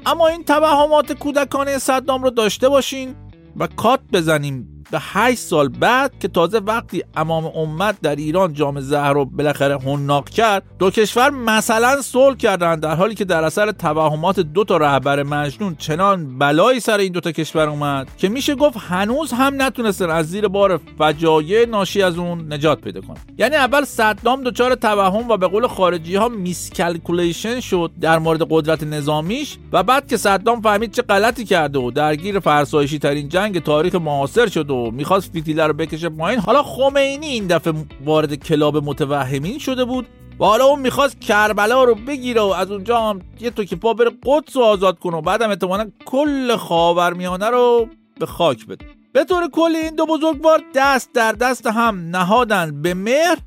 اما 0.06 0.26
این 0.26 0.44
توهمات 0.44 1.12
کودکانه 1.12 1.78
صدام 1.78 2.22
رو 2.22 2.30
داشته 2.30 2.68
باشین 2.68 3.14
و 3.56 3.66
cut 3.66 4.00
بزنیم. 4.12 4.77
به 4.90 4.98
8 5.00 5.38
سال 5.38 5.68
بعد 5.68 6.12
که 6.20 6.28
تازه 6.28 6.58
وقتی 6.58 7.04
امام 7.16 7.44
امت 7.46 8.00
در 8.02 8.16
ایران 8.16 8.52
جام 8.52 8.80
زهر 8.80 9.12
رو 9.12 9.24
بالاخره 9.24 9.78
حناق 9.78 10.28
کرد 10.28 10.62
دو 10.78 10.90
کشور 10.90 11.30
مثلا 11.30 12.02
صلح 12.02 12.36
کردن 12.36 12.80
در 12.80 12.94
حالی 12.94 13.14
که 13.14 13.24
در 13.24 13.44
اثر 13.44 13.72
توهمات 13.72 14.40
دو 14.40 14.64
تا 14.64 14.76
رهبر 14.76 15.22
مجنون 15.22 15.76
چنان 15.76 16.38
بلایی 16.38 16.80
سر 16.80 16.98
این 16.98 17.12
دو 17.12 17.20
تا 17.20 17.32
کشور 17.32 17.68
اومد 17.68 18.08
که 18.16 18.28
میشه 18.28 18.54
گفت 18.54 18.76
هنوز 18.88 19.32
هم 19.32 19.62
نتونستن 19.62 20.10
از 20.10 20.26
زیر 20.26 20.48
بار 20.48 20.80
فجایع 20.98 21.66
ناشی 21.66 22.02
از 22.02 22.18
اون 22.18 22.52
نجات 22.52 22.80
پیدا 22.80 23.00
کنن. 23.00 23.16
یعنی 23.38 23.56
اول 23.56 23.84
صدام 23.84 24.42
دچار 24.42 24.74
توهم 24.74 25.28
و 25.28 25.36
به 25.36 25.46
قول 25.46 25.66
خارجی 25.66 26.16
ها 26.16 26.28
miscalculation 26.28 27.60
شد 27.60 27.90
در 28.00 28.18
مورد 28.18 28.46
قدرت 28.50 28.82
نظامیش 28.82 29.58
و 29.72 29.82
بعد 29.82 30.08
که 30.08 30.16
صدام 30.16 30.60
فهمید 30.60 30.92
چه 30.92 31.02
غلطی 31.02 31.44
کرده 31.44 31.78
و 31.78 31.90
درگیر 31.90 32.40
فرسایشی 32.40 32.98
ترین 32.98 33.28
جنگ 33.28 33.62
تاریخ 33.62 33.94
معاصر 33.94 34.46
شد 34.46 34.70
و 34.70 34.77
می‌خواست 34.90 35.32
فیتیله 35.32 35.66
رو 35.66 35.72
بکشه 35.72 36.08
پایین. 36.08 36.40
حالا 36.40 36.62
خمینی 36.62 37.26
این 37.26 37.46
دفعه 37.46 37.72
وارد 38.04 38.34
کلاب 38.34 38.76
متوهمین 38.76 39.58
شده 39.58 39.84
بود. 39.84 40.06
و 40.40 40.44
حالا 40.44 40.64
اون 40.64 40.80
می‌خواست 40.80 41.20
کربلا 41.20 41.84
رو 41.84 41.94
بگیره 41.94 42.40
و 42.40 42.44
از 42.44 42.70
اونجا 42.70 43.00
هم 43.00 43.20
یه 43.40 43.50
تو 43.50 43.64
که 43.64 43.76
پا 43.76 43.94
بره 43.94 44.10
قدس 44.26 44.56
رو 44.56 44.62
آزاد 44.62 44.98
کنه 44.98 45.16
و 45.16 45.20
بعدم 45.20 45.50
احتمالا 45.50 45.90
کل 46.04 46.56
خاورمیانه 46.56 47.46
رو 47.46 47.88
به 48.20 48.26
خاک 48.26 48.66
بده. 48.66 48.86
به 49.12 49.24
طور 49.24 49.50
کلی 49.50 49.76
این 49.76 49.94
دو 49.94 50.06
بزرگوار 50.06 50.62
دست 50.74 51.12
در 51.14 51.32
دست 51.32 51.66
هم 51.66 51.96
نهادن 52.10 52.82
به 52.82 52.94
مهر. 52.94 53.38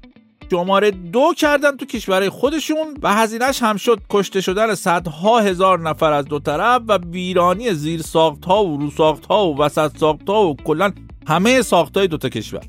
شماره 0.51 0.91
دو 0.91 1.33
کردن 1.37 1.77
تو 1.77 1.85
کشورهای 1.85 2.29
خودشون 2.29 2.97
و 3.01 3.13
هزینهش 3.13 3.61
هم 3.61 3.77
شد 3.77 4.01
کشته 4.09 4.41
شدن 4.41 4.75
صدها 4.75 5.39
هزار 5.39 5.79
نفر 5.79 6.13
از 6.13 6.25
دو 6.25 6.39
طرف 6.39 6.81
و 6.87 6.97
ویرانی 6.97 7.73
زیر 7.73 8.01
ساخت 8.01 8.45
ها 8.45 8.65
و 8.65 8.77
رو 8.77 8.91
ساخت 8.91 9.25
ها 9.25 9.47
و 9.47 9.57
وسط 9.57 9.97
ساخت 9.97 10.29
ها 10.29 10.47
و 10.47 10.55
کلا 10.55 10.91
همه 11.27 11.61
ساختای 11.61 12.07
دوتا 12.07 12.29
کشور. 12.29 12.61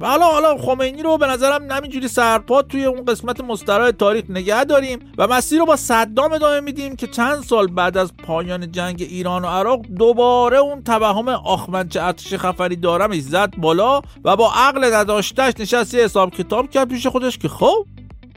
و 0.00 0.06
حالا 0.06 0.26
حالا 0.26 0.56
خمینی 0.58 1.02
رو 1.02 1.18
به 1.18 1.26
نظرم 1.26 1.72
نمیجوری 1.72 2.08
سرپا 2.08 2.62
توی 2.62 2.84
اون 2.84 3.04
قسمت 3.04 3.40
مستراح 3.40 3.90
تاریخ 3.90 4.24
نگه 4.28 4.64
داریم 4.64 4.98
و 5.18 5.26
مسیر 5.26 5.58
رو 5.58 5.66
با 5.66 5.76
صدام 5.76 6.32
ادامه 6.32 6.60
میدیم 6.60 6.96
که 6.96 7.06
چند 7.06 7.42
سال 7.42 7.66
بعد 7.66 7.96
از 7.96 8.16
پایان 8.16 8.72
جنگ 8.72 9.06
ایران 9.10 9.44
و 9.44 9.48
عراق 9.48 9.86
دوباره 9.86 10.58
اون 10.58 10.82
توهم 10.82 11.28
آخمن 11.28 11.88
چه 11.88 12.02
ارتش 12.02 12.34
خفری 12.34 12.76
دارمش 12.76 13.20
زد 13.20 13.56
بالا 13.56 14.02
و 14.24 14.36
با 14.36 14.52
عقل 14.52 14.94
نداشتش 14.94 15.52
نشست 15.60 15.94
یه 15.94 16.04
حساب 16.04 16.30
کتاب 16.30 16.70
کرد 16.70 16.88
پیش 16.88 17.06
خودش 17.06 17.38
که 17.38 17.48
خب 17.48 17.86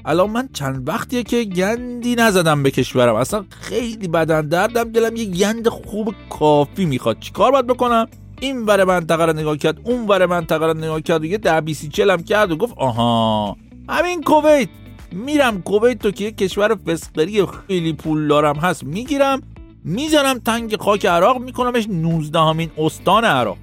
الان 0.05 0.29
من 0.29 0.50
چند 0.53 0.89
وقتیه 0.89 1.24
که 1.24 1.43
گندی 1.43 2.15
نزدم 2.15 2.63
به 2.63 2.72
کشورم. 2.72 3.15
اصلا 3.15 3.46
خیلی 3.50 4.08
بدن 4.08 4.48
دردم 4.48 4.84
دلم 4.84 5.15
یه 5.15 5.25
گند 5.25 5.67
خوب 5.67 6.15
کافی 6.29 6.86
می‌خواد. 6.86 7.20
چیکار 7.20 7.51
باید 7.51 7.67
بکنم؟ 7.67 8.08
این 8.41 8.65
ور 8.65 8.83
منطقه 8.83 9.25
رو 9.25 9.33
نگاه 9.33 9.57
کرد 9.57 9.77
اون 9.83 10.07
ور 10.07 10.25
منطقه 10.25 10.65
رو 10.65 10.74
نگاه 10.74 11.01
کرد 11.01 11.21
و 11.21 11.25
یه 11.25 11.38
ده 11.38 11.62
بیسی 11.62 11.89
چلم 11.89 12.24
کرد 12.24 12.51
و 12.51 12.57
گفت 12.57 12.74
آها. 12.77 13.57
همین 13.89 14.21
کویت. 14.21 14.69
میرم 15.12 15.62
کویت 15.62 16.00
تو 16.00 16.12
که 16.12 16.24
یه 16.24 16.31
کشور 16.31 16.75
فسقری 16.75 17.45
خیلی 17.45 17.93
پول 17.93 18.27
دارم 18.27 18.55
هست 18.55 18.83
می‌گیرم 18.83 19.41
می‌زنم 19.83 20.39
تنگ 20.39 20.77
خاک 20.81 21.05
عراق 21.05 21.41
میکنمش 21.41 21.88
19 21.89 22.39
همین 22.39 22.71
استان 22.77 23.25
عراق. 23.25 23.57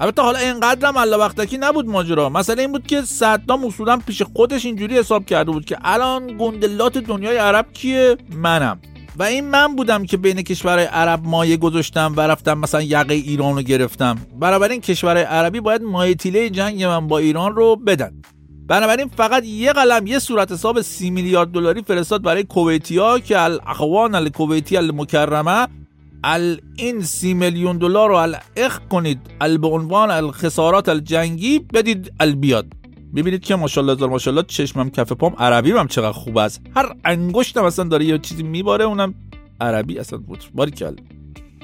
البته 0.00 0.22
حالا 0.22 0.38
اینقدرم 0.38 0.96
الله 0.96 1.16
وقتکی 1.16 1.58
نبود 1.58 1.88
ماجرا. 1.88 2.28
مسئله 2.28 2.62
این 2.62 2.72
بود 2.72 2.86
که 2.86 3.02
صدام 3.02 3.64
اصولا 3.64 4.00
پیش 4.06 4.22
خودش 4.22 4.64
اینجوری 4.66 4.98
حساب 4.98 5.26
کرده 5.26 5.50
بود 5.52 5.64
که 5.64 5.78
الان 5.82 6.36
گندلات 6.38 6.98
دنیای 6.98 7.36
عرب 7.36 7.66
کیه؟ 7.72 8.16
منم. 8.36 8.80
و 9.18 9.22
این 9.22 9.50
من 9.50 9.76
بودم 9.76 10.04
که 10.04 10.16
بین 10.16 10.42
کشورهای 10.42 10.84
عرب 10.84 11.20
مایه 11.24 11.56
گذاشتم 11.56 12.14
و 12.16 12.20
رفتم 12.20 12.58
مثلا 12.58 12.82
یقه 12.82 13.14
ایران 13.14 13.56
رو 13.56 13.62
گرفتم. 13.62 14.18
بنابراین 14.40 14.80
کشورهای 14.80 15.24
عربی 15.24 15.60
باید 15.60 15.82
مایه 15.82 16.14
تیله 16.14 16.50
جنگ 16.50 16.84
من 16.84 17.08
با 17.08 17.18
ایران 17.18 17.54
رو 17.54 17.76
بدن. 17.76 18.22
بنابراین 18.66 19.08
فقط 19.16 19.44
یه 19.44 19.72
قلم 19.72 20.06
یه 20.06 20.18
صورت 20.18 20.52
حساب 20.52 20.80
سی 20.80 21.10
میلیارد 21.10 21.48
دلاری 21.48 21.82
فرستاد 21.82 22.22
برای 22.22 22.44
کویتیا 22.44 23.18
که 23.18 23.40
الاخوان 23.40 24.14
الکویتی 24.14 24.76
المکرمه. 24.76 25.68
ال 26.24 26.60
این 26.76 27.02
سی 27.02 27.34
میلیون 27.34 27.78
دلار 27.78 28.08
رو 28.08 28.14
الاخ 28.14 28.78
کنید. 28.90 29.20
ال 29.40 29.58
به 29.58 29.68
عنوان 29.68 30.10
الخسارات 30.10 30.88
الجنگی 30.88 31.58
بدید 31.58 32.12
البیاد 32.20 32.79
ببینید 33.16 33.42
که 33.42 33.56
ماشاءالله 33.56 33.92
هزار 33.92 34.08
ماشاءالله 34.08 34.44
چشمم 34.48 34.90
کف 34.90 35.12
پام 35.12 35.34
عربی 35.38 35.70
هم 35.70 35.88
چقدر 35.88 36.12
خوب 36.12 36.38
است. 36.38 36.60
هر 36.76 36.94
انگشتم 37.04 37.64
اصلا 37.64 37.84
داره 37.84 38.04
یه 38.04 38.18
چیزی 38.18 38.42
میباره 38.42 38.84
اونم 38.84 39.14
عربی 39.60 39.98
اصلا 39.98 40.18
بود. 40.18 40.44
باری 40.54 40.70
کل 40.70 40.96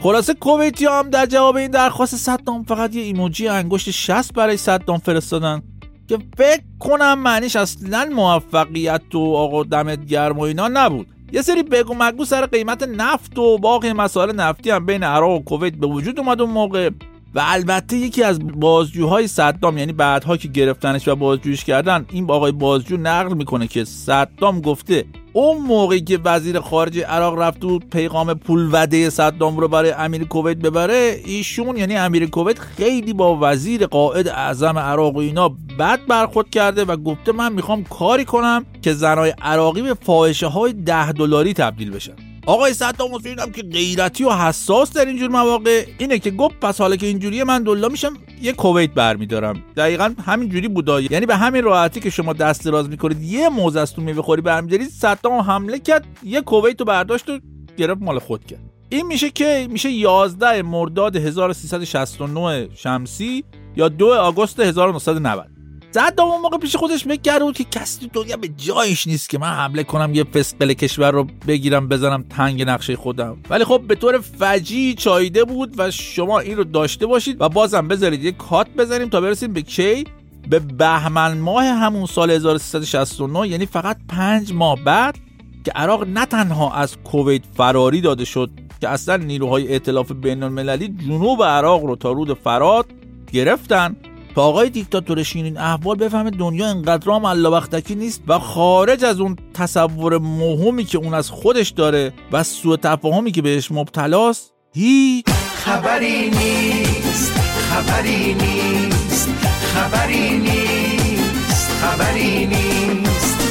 خلاصه 0.02 0.34
کویتی 0.34 0.86
هم 0.86 1.10
در 1.10 1.26
جواب 1.26 1.56
این 1.56 1.70
درخواست 1.70 2.16
صدام 2.16 2.62
فقط 2.62 2.94
یه 2.94 3.02
ایموجی 3.02 3.48
انگشت 3.48 3.90
60 3.90 4.32
برای 4.34 4.56
صدام 4.56 4.98
فرستادن. 4.98 5.62
که 6.08 6.18
فکر 6.38 6.62
کنم 6.78 7.18
معنیش 7.18 7.56
اصلا 7.56 8.10
موفقیت 8.14 9.14
و 9.14 9.18
آقا 9.18 9.62
دمت 9.62 10.06
گرم 10.06 10.38
و 10.38 10.40
اینا 10.40 10.68
نبود. 10.68 11.06
یه 11.32 11.42
سری 11.42 11.62
بگو 11.62 11.94
مگو 11.98 12.24
سر 12.24 12.46
قیمت 12.46 12.82
نفت 12.82 13.38
و 13.38 13.58
باقی 13.58 13.92
مسائل 13.92 14.32
نفتی 14.32 14.70
هم 14.70 14.86
بین 14.86 15.02
عراق 15.02 15.30
و 15.30 15.44
کویت 15.44 15.74
به 15.74 15.86
وجود 15.86 16.20
اومد 16.20 16.40
اون 16.40 16.50
موقع. 16.50 16.90
و 17.36 17.40
البته 17.44 17.96
یکی 17.96 18.22
از 18.22 18.38
بازجوهای 18.54 19.26
صدام 19.26 19.78
یعنی 19.78 19.92
بعدها 19.92 20.36
که 20.36 20.48
گرفتنش 20.48 21.08
و 21.08 21.16
بازجویش 21.16 21.64
کردن 21.64 22.06
این 22.10 22.30
آقای 22.30 22.52
بازجو 22.52 22.96
نقل 22.96 23.34
می‌کنه 23.34 23.66
که 23.66 23.84
صدام 23.84 24.60
گفته 24.60 25.04
اون 25.32 25.58
موقعی 25.58 26.00
که 26.00 26.18
وزیر 26.24 26.60
خارجه 26.60 27.04
عراق 27.04 27.38
رفت 27.38 27.64
و 27.64 27.78
پیغام 27.78 28.34
پول 28.34 28.68
وده 28.72 29.10
صدام 29.10 29.56
رو 29.56 29.68
برای 29.68 29.90
امیر 29.90 30.24
کویت 30.24 30.56
ببره 30.56 31.20
ایشون 31.24 31.76
یعنی 31.76 31.96
امیر 31.96 32.26
کویت 32.30 32.58
خیلی 32.58 33.12
با 33.12 33.38
وزیر 33.40 33.86
قائد 33.86 34.28
اعظم 34.28 34.78
عراق 34.78 35.16
و 35.16 35.18
اینا 35.18 35.48
بد 35.78 36.00
برخورد 36.08 36.50
کرده 36.50 36.84
و 36.84 36.96
گفته 36.96 37.32
من 37.32 37.52
می‌خوام 37.52 37.84
کاری 37.84 38.24
کنم 38.24 38.66
که 38.82 38.92
زنای 38.92 39.34
عراقی 39.42 39.82
به 39.82 39.94
فاحشه 39.94 40.46
های 40.46 40.72
ده 40.72 41.12
دلاری 41.12 41.52
تبدیل 41.52 41.90
بشن. 41.90 42.25
آقای 42.46 42.74
صدام 42.74 43.14
حسین 43.14 43.38
هم 43.38 43.52
که 43.52 43.62
غیرتی 43.62 44.24
و 44.24 44.30
حساس 44.30 44.92
در 44.92 45.04
اینجور 45.04 45.28
مواقع. 45.28 45.86
اینه 45.98 46.18
که 46.18 46.30
گفت 46.30 46.60
پس 46.60 46.80
حالا 46.80 46.96
که 46.96 47.06
اینجوریه 47.06 47.44
من 47.44 47.62
دلا 47.62 47.88
میشم 47.88 48.14
یه 48.42 48.52
کویت 48.52 48.90
برمیدارم. 48.90 49.64
دقیقا 49.76 50.14
همین 50.26 50.48
جوری 50.48 50.68
بودا. 50.68 51.00
یعنی 51.00 51.26
به 51.26 51.36
همین 51.36 51.64
راحتی 51.64 52.00
که 52.00 52.10
شما 52.10 52.32
دست 52.32 52.64
دراز 52.64 52.88
می‌کنید 52.88 53.22
یه 53.22 53.48
موز 53.48 53.76
از 53.76 53.94
تو 53.94 54.02
میوه 54.02 54.22
خوری 54.22 54.42
برمیدارید 54.42 54.88
صدام 54.88 55.40
حمله 55.40 55.78
کرد 55.78 56.06
یه 56.22 56.40
کویت 56.40 56.80
رو 56.80 56.86
برداشت 56.86 57.30
و 57.30 57.38
گرفت 57.76 58.02
مال 58.02 58.18
خود 58.18 58.44
کرد. 58.44 58.60
این 58.88 59.06
میشه 59.06 59.30
که 59.30 59.68
میشه 59.70 59.90
11 59.90 60.62
مرداد 60.62 61.16
1369 61.16 62.68
شمسی 62.74 63.44
یا 63.76 63.88
2 63.88 64.14
آگوست 64.14 64.60
1990 64.60 65.55
صدام 65.96 66.30
اون 66.30 66.40
موقع 66.40 66.58
پیش 66.58 66.76
خودش 66.76 67.04
فکر 67.04 67.52
که 67.52 67.64
کسی 67.64 68.00
تو 68.00 68.22
دنیا 68.22 68.36
به 68.36 68.48
جایش 68.48 69.06
نیست 69.06 69.28
که 69.28 69.38
من 69.38 69.46
حمله 69.46 69.82
کنم 69.82 70.14
یه 70.14 70.24
فسقل 70.24 70.72
کشور 70.72 71.10
رو 71.10 71.26
بگیرم 71.48 71.88
بزنم 71.88 72.24
تنگ 72.30 72.62
نقشه 72.62 72.96
خودم. 72.96 73.36
ولی 73.50 73.64
خب 73.64 73.82
به 73.88 73.94
طور 73.94 74.18
فجی 74.18 74.94
چایده 74.94 75.44
بود 75.44 75.74
و 75.78 75.90
شما 75.90 76.38
این 76.38 76.56
رو 76.56 76.64
داشته 76.64 77.06
باشید 77.06 77.36
و 77.40 77.48
بازم 77.48 77.88
بذارید 77.88 78.24
یه 78.24 78.32
کات 78.32 78.66
بزنیم 78.78 79.08
تا 79.08 79.20
برسیم 79.20 79.52
به 79.52 79.62
کی؟ 79.62 80.04
به 80.50 80.58
بهمن 80.58 81.38
ماه 81.38 81.64
همون 81.64 82.06
سال 82.06 82.30
1369 82.30 83.48
یعنی 83.48 83.66
فقط 83.66 83.96
پنج 84.08 84.52
ماه 84.52 84.84
بعد 84.84 85.18
که 85.64 85.70
عراق 85.70 86.08
نه 86.08 86.26
تنها 86.26 86.74
از 86.74 86.96
کویت 86.96 87.42
فراری 87.54 88.00
داده 88.00 88.24
شد 88.24 88.50
که 88.80 88.88
اصلا 88.88 89.16
نیروهای 89.16 89.72
ائتلاف 89.72 90.12
بین 90.12 90.42
المللی 90.42 90.88
جنوب 90.88 91.42
عراق 91.42 91.84
رو 91.84 91.96
تا 91.96 92.12
رود 92.12 92.34
فرات 92.34 92.86
گرفتن 93.32 93.96
تا 94.36 94.42
آقای 94.42 94.70
دیکتاتور 94.70 95.22
شیرین 95.22 95.58
احوال 95.58 95.96
بفهمه 95.96 96.30
دنیا 96.30 96.66
انقدر 96.66 97.10
هم 97.10 97.24
وقتکی 97.52 97.94
نیست 97.94 98.22
و 98.28 98.38
خارج 98.38 99.04
از 99.04 99.20
اون 99.20 99.36
تصور 99.54 100.18
مهمی 100.18 100.84
که 100.84 100.98
اون 100.98 101.14
از 101.14 101.30
خودش 101.30 101.70
داره 101.70 102.12
و 102.32 102.42
سوء 102.42 102.76
تفاهمی 102.76 103.32
که 103.32 103.42
بهش 103.42 103.72
مبتلاست 103.72 104.52
هیچ 104.74 105.26
خبری 105.64 106.30
نیست 106.30 107.32
خبری 107.70 108.34
نیست 108.34 109.28
خبری 109.74 110.38
نیست 110.38 111.70
خبری 111.82 112.46
نیست. 112.46 113.45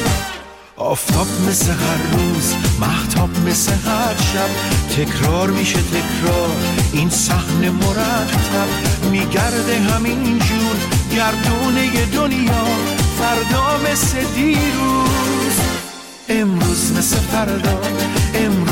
آفتاب 0.78 1.28
مثل 1.50 1.72
هر 1.72 2.18
روز 2.18 2.54
محتاب 2.80 3.30
مثل 3.48 3.72
هر 3.72 4.16
شب. 4.18 4.50
تکرار 4.96 5.50
میشه 5.50 5.80
تکرار 5.80 6.56
این 6.94 7.10
صحنه 7.10 7.70
مرتب. 7.70 8.68
میگرده 9.12 9.80
همین 9.80 10.40
جور 10.40 10.76
گردونه 11.16 12.06
دنیا. 12.06 12.66
فردا 13.20 13.92
مثل 13.92 14.18
دیروز. 14.36 15.60
امروز 16.30 16.92
مثل 16.98 17.16
فردا. 17.16 17.82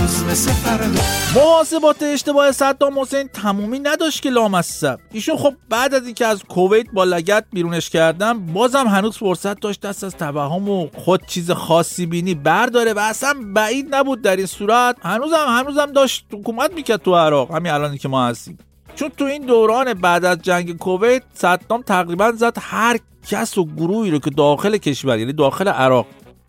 امروز 0.03 0.24
مثل 0.24 0.51
فردا 0.51 1.01
محاسبات 1.36 2.03
اشتباه 2.03 2.51
صدام 2.51 3.00
حسین 3.00 3.27
تمومی 3.27 3.79
نداشت 3.79 4.22
که 4.22 4.29
لامصب. 4.29 5.00
ایشون 5.12 5.38
خب 5.38 5.53
بعد 5.69 5.93
از 5.93 6.05
اینکه 6.05 6.25
از 6.25 6.43
کویت 6.43 6.86
با 6.93 7.03
لگت 7.03 7.45
بیرونش 7.53 7.89
کردن 7.89 8.39
بازم 8.45 8.88
هنوز 8.88 9.17
فرصت 9.17 9.60
داشت 9.60 9.81
دست 9.81 10.03
از 10.03 10.15
توهم 10.15 10.69
و 10.69 10.88
خود 10.95 11.25
چیز 11.27 11.51
خاصی 11.51 12.05
بینی 12.05 12.36
برداره 12.36 12.93
و 12.93 13.00
اصلا 13.00 13.33
بعید 13.53 13.95
نبود 13.95 14.22
در 14.22 14.36
این 14.36 14.45
صورت. 14.45 14.98
هنوزم 15.01 15.45
هنوزم 15.48 15.91
داشت 15.91 16.25
حکومت 16.33 16.74
می‌کرد 16.74 17.01
تو 17.01 17.15
عراق. 17.15 17.51
همین 17.51 17.72
الانی 17.72 17.98
که 17.98 18.07
ما 18.07 18.25
هستیم. 18.25 18.57
چون 18.95 19.10
تو 19.17 19.25
این 19.25 19.45
دوران 19.45 19.93
بعد 19.93 20.25
از 20.25 20.38
جنگ 20.41 20.77
کویت 20.77 21.24
صدام 21.33 21.81
تقریبا 21.81 22.31
زد 22.31 22.57
هر 22.62 23.00
کس 23.27 23.57
و 23.57 23.65
گروهی 23.65 24.12
رو 24.12 24.19
که 24.19 24.29
داخل 24.29 24.77
کشور 24.77 25.19
یعنی 25.19 25.33
داخل 25.33 25.67
عراق 25.67 26.05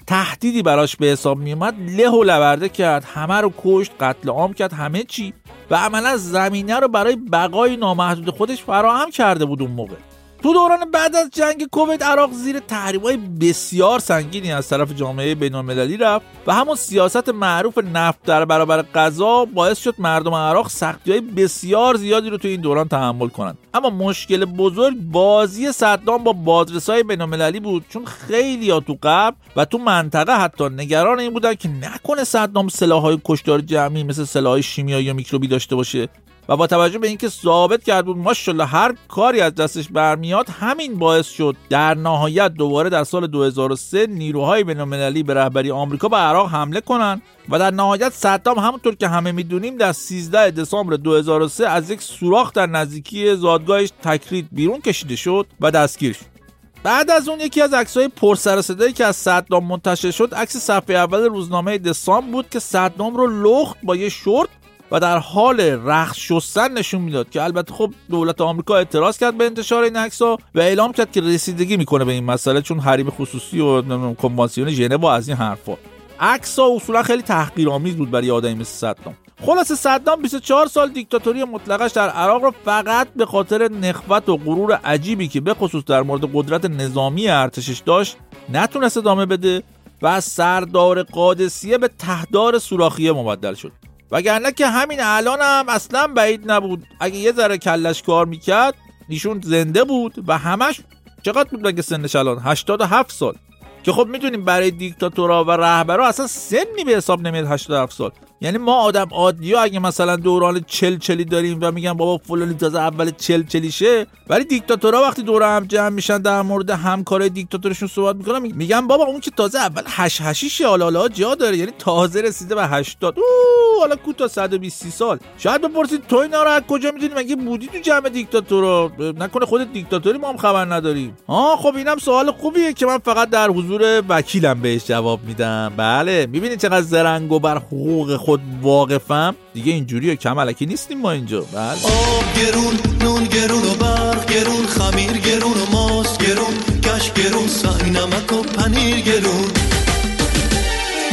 تهدیدی 0.07 0.63
براش 0.63 0.97
به 0.97 1.07
حساب 1.07 1.39
میومد 1.39 1.75
له 1.91 2.11
و 2.11 2.25
لورده 2.25 2.69
کرد 2.69 3.05
همه 3.05 3.35
رو 3.35 3.53
کشت 3.63 3.93
قتل 4.01 4.29
عام 4.29 4.53
کرد 4.53 4.73
همه 4.73 5.03
چی. 5.03 5.35
و 5.71 5.75
عملا 5.77 6.17
زمینه 6.17 6.81
رو 6.81 6.89
برای 6.89 7.17
بقای 7.17 7.77
نامحدود 7.77 8.31
خودش 8.31 8.63
فراهم 8.63 9.11
کرده 9.11 9.45
بود 9.45 9.63
اون 9.63 9.71
موقع. 9.71 9.97
تو 10.45 10.53
دوران 10.53 10.91
بعد 10.91 11.17
از 11.17 11.31
جنگ 11.31 11.67
کووید 11.73 12.03
عراق 12.03 12.33
زیر 12.33 12.59
تحریم‌های 12.59 13.17
بسیار 13.17 13.99
سنگینی 13.99 14.53
از 14.53 14.69
طرف 14.69 14.95
جامعه 14.95 15.35
بین‌المللی 15.35 15.97
رفت 15.97 16.27
و 16.47 16.55
همون 16.55 16.77
سیاست 16.77 17.29
معروف 17.29 17.79
نفت 17.79 18.23
در 18.23 18.45
برابر 18.45 18.83
غذا 18.83 19.45
باعث 19.45 19.79
شد 19.79 19.95
مردم 19.99 20.35
عراق 20.35 20.69
سختی‌های 20.69 21.21
بسیار 21.21 21.97
زیادی 21.97 22.31
رو 22.31 22.39
تو 22.39 22.49
این 22.49 22.61
دوران 22.61 22.89
تحمل 22.89 23.29
کنند. 23.29 23.59
اما 23.75 23.91
مشکل 23.91 24.45
بزرگ 24.45 24.97
بازی 24.97 25.73
صدام 25.73 26.25
با 26.25 26.33
بازرسای 26.33 27.03
بین‌المللی 27.03 27.61
بود 27.61 27.85
چون 27.89 28.05
خیلی 28.05 28.71
ها 28.71 28.81
تو 28.81 28.99
قبل 29.03 29.37
و 29.57 29.65
تو 29.65 29.79
منطقه 29.79 30.41
حتی 30.41 30.65
نگران 30.65 31.21
این 31.21 31.33
بودن 31.33 31.55
که 31.55 31.69
نکنه 31.69 32.25
صدام 32.25 32.69
سلاح‌های 32.69 33.19
کشتار 33.25 33.61
جمعی 33.61 34.03
مثل 34.03 34.25
سلاح‌های 34.25 34.63
شیمیایی 34.63 35.05
یا 35.05 35.13
میکروبی 35.13 35.49
داشته 35.49 35.77
باشه. 35.77 36.09
و 36.49 36.57
با 36.57 36.67
توجه 36.67 36.99
به 36.99 37.09
اینکه 37.09 37.29
ثابت 37.29 37.85
کرد 37.85 38.07
بود 38.07 38.17
ماشاءالله 38.17 38.65
هر 38.67 38.95
کاری 39.09 39.41
از 39.41 39.55
دستش 39.55 39.89
برمیاد 39.89 40.49
همین 40.49 40.99
باعث 40.99 41.29
شد 41.29 41.57
در 41.71 41.95
نهایت 41.95 42.55
دوباره 42.55 42.91
در 42.91 43.05
سال 43.05 43.27
2003 43.27 44.07
نیروهای 44.07 44.65
بین‌المللی 44.65 45.23
به 45.23 45.35
رهبری 45.35 45.71
آمریکا 45.71 46.09
به 46.09 46.17
عراق 46.17 46.51
حمله 46.51 46.81
کنند 46.81 47.23
و 47.49 47.59
در 47.59 47.71
نهایت 47.71 48.13
صدام 48.13 48.59
همونطور 48.59 48.95
که 48.95 49.09
همه 49.09 49.33
می‌دونیم 49.33 49.77
در 49.77 49.93
13 49.93 50.51
دسامبر 50.51 50.97
2003 50.97 51.69
از 51.69 51.91
یک 51.91 52.03
سوراخ 52.03 52.53
در 52.53 52.67
نزدیکی 52.67 53.37
زادگاهش 53.37 53.91
تکرید 54.03 54.49
بیرون 54.53 54.81
کشیده 54.81 55.17
شد 55.17 55.47
و 55.61 55.71
دستگیر 55.71 56.13
شد. 56.13 56.35
بعد 56.83 57.11
از 57.11 57.29
اون 57.29 57.41
یکی 57.41 57.63
از 57.63 57.75
عکس‌های 57.75 58.09
پر 58.09 58.35
سر 58.35 58.63
صدایی 58.63 58.93
که 58.93 59.05
از 59.05 59.17
صدام 59.17 59.65
منتشر 59.65 60.11
شد 60.11 60.35
عکس 60.35 60.57
صفحه 60.57 60.97
اول 60.97 61.25
روزنامه 61.25 61.79
دسامبر 61.79 62.33
بود 62.33 62.51
که 62.51 62.59
صدام 62.59 63.17
رو 63.17 63.27
لخت 63.27 63.77
با 63.83 63.97
یه 63.97 64.09
شورت 64.09 64.49
و 64.95 65.01
در 65.01 65.19
حال 65.19 65.61
رخت 65.61 66.17
شستن 66.19 66.73
نشون 66.73 67.01
می‌داد 67.01 67.31
که 67.31 67.43
البته 67.43 67.75
خب 67.75 67.95
دولت 68.11 68.41
آمریکا 68.41 68.77
اعتراض 68.77 69.19
کرد 69.19 69.39
به 69.39 69.47
انتشار 69.47 69.83
این 69.83 69.97
عکس‌ها 69.97 70.39
و 70.55 70.61
اعلام 70.61 70.93
کرد 70.93 71.13
که 71.13 71.21
رسیدگی 71.21 71.77
می‌کنه 71.77 72.05
به 72.05 72.13
این 72.13 72.25
مسئله 72.25 72.63
چون 72.63 72.79
حریم 72.79 73.11
خصوصی 73.11 73.61
و 73.61 74.15
کنوانسیون 74.15 74.71
ژنو 74.71 75.07
از 75.07 75.29
این 75.29 75.37
حرفا. 75.37 75.77
عکس‌ها 76.21 76.77
اصولا 76.77 77.03
خیلی 77.03 77.23
تحقیرآمیز 77.23 77.97
بود 77.97 78.11
برای 78.11 78.31
آدمی 78.31 78.55
مثل 78.55 78.65
صدام. 78.65 79.15
خلاص 79.47 79.73
صدام 79.73 80.23
24 80.23 80.67
سال 80.67 80.91
دیکتاتوری 80.91 81.45
مطلقش 81.45 81.93
در 81.93 82.09
عراق 82.09 82.45
رو 82.45 82.53
فقط 82.65 83.09
به 83.17 83.27
خاطر 83.27 83.69
نخوت 83.69 84.29
و 84.29 84.37
غرور 84.37 84.73
عجیبی 84.73 85.29
که 85.29 85.41
به 85.41 85.55
خصوص 85.55 85.85
در 85.85 86.03
مورد 86.03 86.31
قدرت 86.35 86.65
نظامی 86.65 87.29
ارتشش 87.29 87.79
داشت 87.79 88.17
نتونست 88.53 88.97
ادامه 88.97 89.27
بده 89.27 89.63
و 90.03 90.07
از 90.07 90.25
سردار 90.25 91.03
قادسیه 91.03 91.79
به 91.79 91.91
تهدار 91.99 92.59
سوراخیه 92.59 93.13
مبدل 93.13 93.55
شد. 93.55 93.73
وگرنه 94.11 94.53
که 94.53 94.67
همین 94.67 94.99
الان 95.03 95.39
هم 95.41 95.69
اصلا 95.69 96.07
بعید 96.07 96.51
نبود. 96.53 96.87
اگه 97.01 97.17
یه 97.17 97.33
ذره 97.33 97.59
کلش 97.59 98.03
کار 98.03 98.27
می‌کرد 98.27 98.75
ایشون 99.09 99.41
زنده 99.45 99.85
بود 99.85 100.25
و 100.27 100.39
همش 100.39 100.81
چقدر 101.23 101.51
بود 101.51 101.67
مگه 101.67 101.83
سنش 101.83 102.17
الان؟ 102.17 102.39
87 102.39 103.13
سال. 103.13 103.35
که 103.83 103.93
خب 103.93 104.07
می‌دونیم 104.07 104.45
برای 104.45 104.71
دیکتاتورا 104.71 105.45
و 105.45 105.51
رهبرا 105.51 106.07
اصلا 106.09 106.27
سنی 106.27 106.85
به 106.87 106.97
حساب 106.97 107.21
نمیاد 107.21 107.47
87 107.47 107.93
سال. 107.93 108.11
یعنی 108.41 108.59
ما 108.59 108.75
آدم 108.75 109.09
عادی 109.13 109.55
اگه 109.55 109.79
مثلا 109.79 110.17
دوران 110.17 110.65
چل 110.67 110.99
چلی 110.99 111.25
داریم 111.25 111.59
و 111.63 111.73
میگن 111.73 111.93
بابا 111.93 112.19
فلانی 112.19 112.55
تازه 112.55 112.79
اول 112.79 113.11
چل 113.11 113.43
چلیشه 113.43 114.07
ولی 114.29 114.45
دیکتاتورها 114.45 115.03
وقتی 115.03 115.23
دور 115.23 115.43
هم 115.57 115.65
جمع 115.65 115.89
میشن 115.89 116.19
در 116.19 116.43
مورد 116.43 116.71
همکارای 116.71 117.29
دیکتاتورشون 117.29 117.89
صحبت 117.89 118.17
می‌کنن 118.17 118.39
میگن 118.39 118.87
بابا 118.87 119.05
اون 119.05 119.21
که 119.21 119.31
تازه 119.31 119.59
اول 119.59 119.83
هش 119.87 120.21
هشیش 120.21 120.63
حالا 120.63 121.09
جا 121.09 121.35
داره 121.35 121.57
یعنی 121.57 121.73
تازه 121.79 122.21
رسیده 122.21 122.55
به 122.55 122.67
80 122.67 123.19
اوه 123.19 123.81
حالا 123.81 123.97
کوتا 123.97 124.29
120 124.29 124.89
سال. 124.89 125.19
شاید 125.39 125.61
بپرسید 125.61 126.07
تو 126.07 126.17
اینا 126.17 126.43
رو 126.43 126.51
از 126.51 126.63
کجا 126.69 126.91
می‌دونی؟ 126.91 127.15
مگه 127.15 127.37
بودی 127.37 127.67
تو 127.67 127.79
جمع 127.79 128.09
دیکتاتورا؟ 128.09 128.93
نکنه 128.99 129.47
خود 129.47 129.73
دیکتاتوری 129.73 130.19
ما 130.19 130.29
هم 130.29 130.37
خبر 130.37 130.75
نداریم. 130.75 131.17
آ 131.27 131.57
خب 131.57 131.77
اینم 131.77 131.97
سوال 131.97 132.31
خوبیه 132.33 132.73
که 132.73 132.87
من 132.87 132.99
فقط 132.99 133.31
در 133.31 133.51
حضور 133.51 134.03
وکیلم 134.09 134.61
بهش 134.61 134.85
جواب 134.87 135.21
میدم. 135.25 135.73
بله 135.77 136.27
می‌بینید 136.27 136.61
چقدر 136.61 136.83
زرنگ 136.83 137.33
و 137.33 137.39
بر 137.39 137.57
حقوق 137.59 138.17
واقفم 138.63 139.35
دیگه 139.55 139.73
اینجوری 139.73 140.17
کمالکی 140.17 140.67
نیستیم 140.67 141.01
ما 141.01 141.11
اینجا. 141.11 141.41
بله. 141.41 141.71
آب 141.71 142.25
گرون 142.37 142.79
نون 143.01 143.25
گرون 143.25 143.63
و 143.63 143.75
برق 143.75 144.33
گرون 144.33 144.67
خمیر 144.67 145.13
گرون 145.13 145.53
و 145.53 145.71
ماست 145.73 146.19
گرون 146.19 146.55
کش 146.83 147.13
گرون 147.13 147.47
سعی 147.47 147.91
نمک 147.91 148.33
و 148.33 148.43
پنیر 148.43 149.01
گرون. 149.01 149.51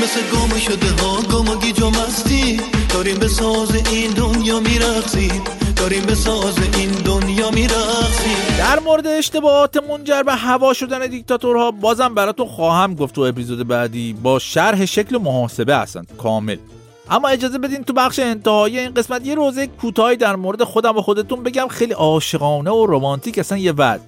مثل 0.03 0.21
گم 0.33 0.59
شده 0.59 1.03
ها 1.03 1.21
گم 1.21 1.49
و 1.49 1.55
گیج 1.55 1.81
و 1.81 1.89
مستی. 1.89 2.59
داریم 2.89 3.19
به 3.19 3.27
ساز 3.27 3.75
این 3.75 4.11
دنیا 4.11 4.59
میرقصیم. 4.59 5.41
داریم 5.75 6.05
به 6.05 6.15
ساز 6.15 6.55
این 6.77 6.91
دنیا 6.91 7.51
میرقصیم. 7.51 8.57
در 8.57 8.79
مورد 8.79 9.07
اشتباهات 9.07 9.77
منجر 9.89 10.23
به 10.23 10.35
هوا 10.35 10.73
شدن 10.73 11.07
دیکتاتورها 11.07 11.71
بازم 11.71 12.15
براتون 12.15 12.47
خواهم 12.47 12.95
گفت 12.95 13.15
تو 13.15 13.21
اپیزود 13.21 13.67
بعدی. 13.67 14.13
با 14.13 14.39
شرح 14.39 14.85
شکل 14.85 15.17
محاسبه 15.17 15.77
هستن. 15.77 16.05
کامل. 16.17 16.57
اما 17.11 17.27
اجازه 17.27 17.57
بدین 17.57 17.83
تو 17.83 17.93
بخش 17.93 18.19
انتهایی 18.19 18.79
این 18.79 18.93
قسمت 18.93 19.27
یه 19.27 19.35
روزه 19.35 19.67
کوتاهی 19.67 20.15
در 20.15 20.35
مورد 20.35 20.63
خودم 20.63 20.97
و 20.97 21.01
خودتون 21.01 21.43
بگم. 21.43 21.67
خیلی 21.67 21.93
عاشقانه 21.93 22.71
و 22.71 22.85
رمانتیک 22.85 23.37
اصلا 23.37 23.57
یه 23.57 23.71
وعد 23.71 24.01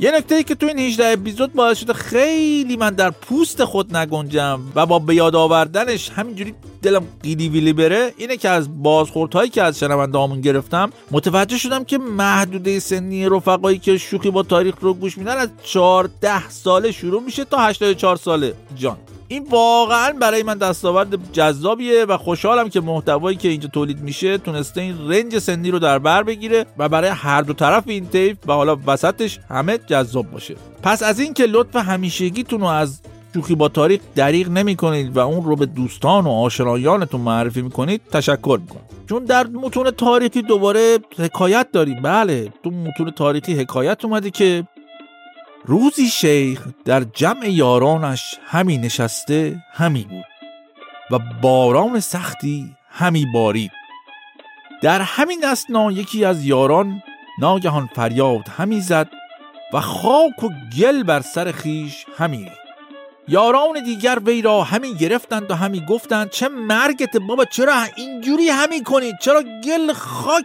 یه 0.00 0.10
نکته 0.10 0.34
ای 0.34 0.42
که 0.42 0.54
تو 0.54 0.66
این 0.66 0.78
18 0.78 1.06
اپیزود 1.06 1.52
باعث 1.52 1.78
شده 1.78 1.92
خیلی 1.92 2.76
من 2.76 2.90
در 2.90 3.10
پوست 3.10 3.64
خود 3.64 3.96
نگنجم 3.96 4.60
و 4.74 4.86
با 4.86 4.98
به 4.98 5.14
یاد 5.14 5.36
آوردنش 5.36 6.10
همینجوری 6.10 6.54
دلم 6.82 7.06
قیلی 7.22 7.48
ویلی 7.48 7.72
بره 7.72 8.12
اینه 8.16 8.36
که 8.36 8.48
از 8.48 8.82
بازخوردهایی 8.82 9.50
که 9.50 9.62
از 9.62 9.78
شنونده 9.78 10.40
گرفتم 10.40 10.90
متوجه 11.10 11.58
شدم 11.58 11.84
که 11.84 11.98
محدوده 11.98 12.78
سنی 12.78 13.28
رفقایی 13.28 13.78
که 13.78 13.98
شوخی 13.98 14.30
با 14.30 14.42
تاریخ 14.42 14.74
رو 14.80 14.94
گوش 14.94 15.18
میدن 15.18 15.36
از 15.36 15.48
14 15.62 16.48
ساله 16.48 16.92
شروع 16.92 17.22
میشه 17.22 17.44
تا 17.44 17.58
84 17.58 18.16
ساله. 18.16 18.54
جان. 18.76 18.96
این 19.28 19.46
واقعا 19.50 20.12
برای 20.20 20.42
من 20.42 20.58
دستاورد 20.58 21.32
جذابیه 21.32 22.04
و 22.04 22.16
خوشحالم 22.16 22.68
که 22.68 22.80
محتوایی 22.80 23.36
که 23.36 23.48
اینجا 23.48 23.68
تولید 23.68 24.00
میشه 24.00 24.38
تونسته 24.38 24.80
این 24.80 25.10
رنج 25.10 25.38
سنی 25.38 25.70
رو 25.70 25.78
در 25.78 25.98
بر 25.98 26.22
بگیره 26.22 26.66
و 26.78 26.88
برای 26.88 27.10
هر 27.10 27.42
دو 27.42 27.52
طرف 27.52 27.82
این 27.86 28.06
تیپ 28.06 28.36
و 28.48 28.52
حالا 28.52 28.76
وسطش 28.86 29.38
همه 29.50 29.78
جذاب 29.78 30.30
باشه. 30.30 30.54
پس 30.82 31.02
از 31.02 31.20
اینکه 31.20 31.46
لطف 31.46 31.76
همیشگیتون 31.76 32.60
رو 32.60 32.66
از 32.66 33.00
شوخی 33.34 33.54
با 33.54 33.68
تاریخ 33.68 34.00
دریغ 34.14 34.48
نمی 34.48 34.76
کنید 34.76 35.16
و 35.16 35.20
اون 35.20 35.44
رو 35.44 35.56
به 35.56 35.66
دوستان 35.66 36.24
و 36.24 36.30
آشنایانتون 36.30 37.20
معرفی 37.20 37.62
می‌کنید 37.62 38.00
تشکر 38.12 38.58
می‌کنم. 38.60 38.82
چون 39.08 39.24
در 39.24 39.46
متون 39.46 39.90
تاریخی 39.90 40.42
دوباره 40.42 40.98
حکایت 41.18 41.68
داریم. 41.72 42.02
بله 42.02 42.52
تو 42.62 42.70
متون 42.70 43.10
تاریخی 43.10 43.54
حکایت 43.54 44.04
اومده 44.04 44.30
که 44.30 44.64
روزی 45.66 46.08
شیخ 46.08 46.66
در 46.84 47.00
جمع 47.00 47.48
یارانش 47.48 48.38
همی 48.46 48.78
نشسته 48.78 49.56
همی 49.72 50.04
بود 50.04 50.24
و 51.10 51.18
باران 51.42 52.00
سختی 52.00 52.76
همی 52.90 53.26
بارید. 53.34 53.70
در 54.82 55.00
همین 55.00 55.44
اسنا 55.44 55.92
یکی 55.92 56.24
از 56.24 56.44
یاران 56.44 57.02
ناگهان 57.38 57.88
فریاد 57.94 58.48
همی 58.56 58.80
زد 58.80 59.08
و 59.72 59.80
خاک 59.80 60.42
و 60.42 60.48
گل 60.78 61.02
بر 61.02 61.20
سر 61.20 61.52
خیش 61.52 62.06
همی 62.18 62.50
یاران 63.28 63.84
دیگر 63.84 64.18
وی 64.26 64.42
را 64.42 64.62
همی 64.62 64.94
گرفتند 64.94 65.50
و 65.50 65.54
همی 65.54 65.86
گفتند 65.86 66.30
چه 66.30 66.48
مرگت؟ 66.48 67.16
بابا 67.16 67.44
چرا 67.44 67.82
اینجوری 67.96 68.48
همی 68.48 68.82
کنید 68.82 69.14
چرا 69.20 69.42
گل 69.42 69.92
خاک 69.92 70.44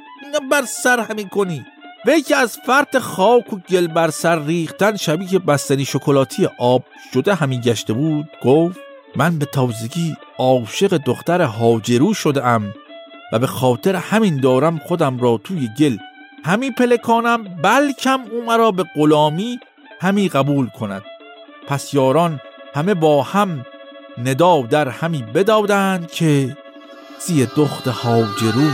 بر 0.51 0.65
سر 0.65 0.99
همی 0.99 1.29
کنید 1.29 1.78
وی 2.05 2.21
که 2.21 2.35
از 2.35 2.57
فرط 2.65 2.97
خاک 2.97 3.53
و 3.53 3.59
گل 3.69 3.87
بر 3.87 4.09
سر 4.09 4.45
ریختن 4.45 4.95
شبیه 4.95 5.39
بستنی 5.39 5.85
شکلاتی 5.85 6.49
آب 6.59 6.83
شده 7.13 7.35
همی 7.35 7.61
گشته 7.61 7.93
بود 7.93 8.29
گفت 8.43 8.79
من 9.15 9.39
به 9.39 9.45
تازگی 9.45 10.15
عاشق 10.37 10.97
دختر 10.97 11.41
هاجرو 11.41 12.13
شده 12.13 12.45
ام 12.45 12.73
و 13.33 13.39
به 13.39 13.47
خاطر 13.47 13.95
همین 13.95 14.39
دارم 14.39 14.77
خودم 14.77 15.19
را 15.19 15.39
توی 15.43 15.69
گل 15.79 15.97
همی 16.45 16.71
پلکانم 16.71 17.43
بلکم 17.43 18.19
او 18.31 18.45
مرا 18.45 18.71
به 18.71 18.85
غلامی 18.95 19.59
همی 20.01 20.29
قبول 20.29 20.69
کند. 20.69 21.03
پس 21.67 21.93
یاران 21.93 22.39
همه 22.73 22.93
با 22.93 23.23
هم 23.23 23.65
ندا 24.17 24.61
در 24.61 24.89
همی 24.89 25.23
بدادند 25.23 26.11
که 26.11 26.57
سی 27.19 27.45
دخت 27.45 27.87
هاجرو 27.87 28.69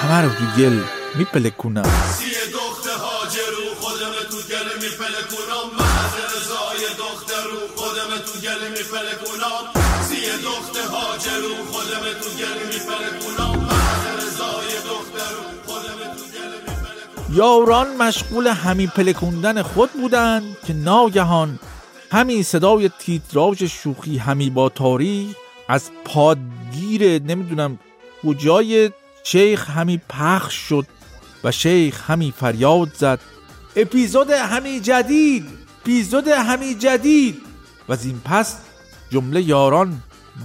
همه 0.00 0.22
رو 0.22 0.28
تو 0.28 0.44
گل 0.58 0.99
میپلکونم. 1.14 1.82
سی 1.82 2.30
دخت 2.52 2.86
هاجرو 2.86 3.74
خودم 3.80 4.12
تو 4.30 4.36
گل 4.36 4.68
میپلکونم 4.82 5.66
محض 5.78 6.14
رضای 6.34 6.82
دخترو 6.98 7.60
خودم 7.76 8.10
تو 8.26 8.32
گل 8.40 8.68
میپلکونم 8.68 9.64
سی 10.08 10.20
دخت 10.44 10.76
هاجرو 10.76 11.54
خودم 11.72 12.04
تو 12.20 12.30
گل 12.40 12.58
میپلکونم 12.72 13.56
محض 13.64 14.04
رضای 14.22 14.72
دخترو 14.90 15.42
خودم 15.66 15.98
تو 16.16 16.24
گل 16.34 16.52
میپلکونم 16.66 17.36
یاران 17.36 17.96
مشغول 17.96 18.46
همی 18.46 18.86
پلکوندن 18.86 19.62
خود 19.62 19.92
بودند 19.92 20.56
که 20.66 20.72
ناگهان 20.72 21.58
همی 22.12 22.42
صدای 22.42 22.90
تیتراژ 22.98 23.62
شوخی 23.62 24.18
همی 24.18 24.50
با 24.50 24.68
تاریخ 24.68 25.36
از 25.68 25.90
پادگیر 26.04 27.22
نمی‌دونم 27.22 27.78
کجای 28.22 28.90
شیخ 29.24 29.70
همی 29.70 30.00
پخش 30.08 30.54
شد. 30.54 30.86
و 31.44 31.52
شیخ 31.52 32.10
همی 32.10 32.34
فریاد 32.36 32.88
زد 32.94 33.20
اپیزود 33.76 34.30
همی 34.30 34.80
جدید 34.80 35.46
اپیزود 35.82 36.28
همی 36.28 36.74
جدید. 36.74 37.40
و 37.88 37.92
از 37.92 38.04
این 38.04 38.20
پس 38.24 38.56
جمله 39.10 39.42
یاران 39.42 40.02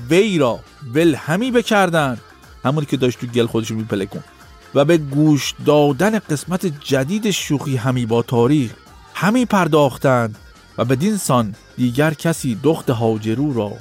وی 0.10 0.38
را 0.38 0.60
ول 0.94 1.16
همی 1.16 1.52
بکردن 1.52 2.18
همونی 2.66 2.86
که 2.86 2.98
داشت 2.98 3.20
تو 3.20 3.28
گل 3.28 3.46
خودش 3.46 3.72
میپلکون 3.72 4.24
و 4.76 4.86
به 4.86 4.98
گوش 4.98 5.54
دادن 5.66 6.20
قسمت 6.20 6.66
جدید 6.66 7.32
شوخی 7.32 7.76
همی 7.76 8.06
با 8.06 8.22
تاریخ 8.22 8.72
همی 9.14 9.46
پرداختند. 9.46 10.36
و 10.78 10.86
بدین 10.86 11.18
سان 11.18 11.56
دیگر 11.78 12.14
کسی 12.14 12.60
دخت 12.64 12.90
هاجرو 12.90 13.54
را 13.54 13.72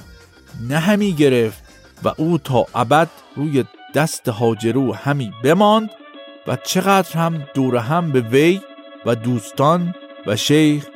نه 0.68 0.78
همی 0.78 1.12
گرفت 1.12 1.62
و 2.04 2.12
او 2.16 2.38
تا 2.38 2.66
ابد 2.74 3.08
روی 3.36 3.64
دست 3.94 4.28
هاجرو 4.28 4.94
همی 4.94 5.32
بماند. 5.44 5.90
و 6.46 6.56
چقدر 6.64 7.12
هم 7.12 7.44
دور 7.54 7.76
هم 7.76 8.12
به 8.12 8.20
وی 8.20 8.60
و 9.06 9.14
دوستان 9.14 9.94
و 10.26 10.36
شیخ 10.36 10.86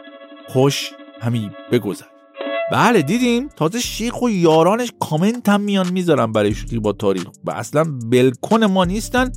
خوش 0.48 0.90
همی 1.20 1.50
بگذر. 1.72 2.04
بله 2.72 3.02
دیدیم 3.02 3.48
تازه 3.48 3.80
شیخ 3.80 4.22
و 4.22 4.30
یارانش 4.30 4.92
کامنت 5.00 5.48
هم 5.48 5.60
میان 5.60 5.92
می‌ذارن 5.92 6.32
برای 6.32 6.54
شوخی 6.54 6.78
با 6.78 6.92
تاریخ 6.92 7.24
و 7.44 7.50
اصلا 7.50 7.84
بلکن 8.10 8.64
ما 8.64 8.84
نیستن 8.84 9.32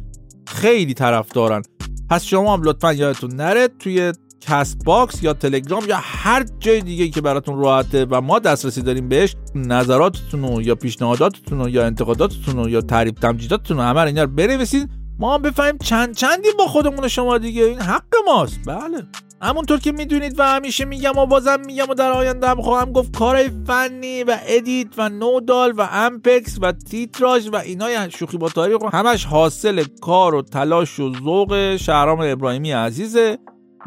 خیلی 0.48 0.94
طرف 0.94 1.32
دارن 1.32 1.62
پس 2.10 2.24
شما 2.24 2.54
هم 2.54 2.62
لطفا 2.64 2.94
یادتون 2.94 3.36
نره 3.36 3.68
توی 3.68 4.14
Castbox 4.42 5.24
یا 5.24 5.34
تلگرام 5.34 5.84
یا 5.88 5.98
هر 6.02 6.46
جای 6.60 6.82
دیگه 6.82 7.10
که 7.10 7.22
براتون 7.22 7.60
راحته 7.60 8.06
و 8.06 8.22
ما 8.22 8.40
دسترسی 8.40 8.82
داریم 8.82 9.10
بهش 9.10 9.36
نظراتتون 9.56 10.42
رو 10.42 10.62
یا 10.62 10.76
پیشنهاداتتون 10.76 11.60
رو 11.60 11.70
یا 11.70 11.86
انتقاداتتون 11.86 12.56
رو 12.56 12.70
یا 12.70 12.82
تعریف 12.82 13.20
تمجیداتتون 13.20 13.78
رو 13.78 13.84
همه 13.84 14.02
اینا 14.02 14.24
رو 14.24 14.30
بنویسید 14.30 15.01
ما 15.22 15.34
هم 15.34 15.42
بفهمیم 15.42 15.78
چند 15.78 16.16
چندی 16.16 16.48
با 16.58 16.68
خودمون 16.68 17.06
و 17.06 17.08
شما 17.08 17.38
دیگه؟ 17.38 17.64
این 17.64 17.80
حق 17.80 18.14
ماست. 18.28 18.60
بله. 18.66 19.04
همونطور 19.42 19.80
که 19.80 19.92
می‌دونید 19.92 20.40
و 20.40 20.44
همیشه 20.44 20.86
میگم 20.86 21.18
و 21.18 21.26
بازم 21.26 21.60
میگم 21.66 21.90
و 21.90 21.94
در 21.94 22.12
آینده 22.12 22.50
هم 22.50 22.62
خواهم 22.62 22.92
گفت 22.92 23.18
کارهای 23.18 23.52
فنی 23.68 24.24
و 24.24 24.38
edit 24.48 24.88
و 24.98 25.10
نودال 25.10 25.74
و 25.78 25.88
effects 25.92 26.58
و 26.62 26.72
تیتراژ 26.72 27.48
و 27.48 27.56
اینا 27.56 28.10
شوخی 28.10 28.38
با 28.38 28.50
تاریخ 28.50 28.78
همش 28.94 29.26
حاصل 29.26 29.84
کار 30.02 30.36
و 30.36 30.42
تلاش 30.42 31.00
و 31.00 31.14
ذوق 31.24 31.76
شهرام 31.76 32.20
ابراهیمی 32.24 32.72
عزیزه. 32.72 33.38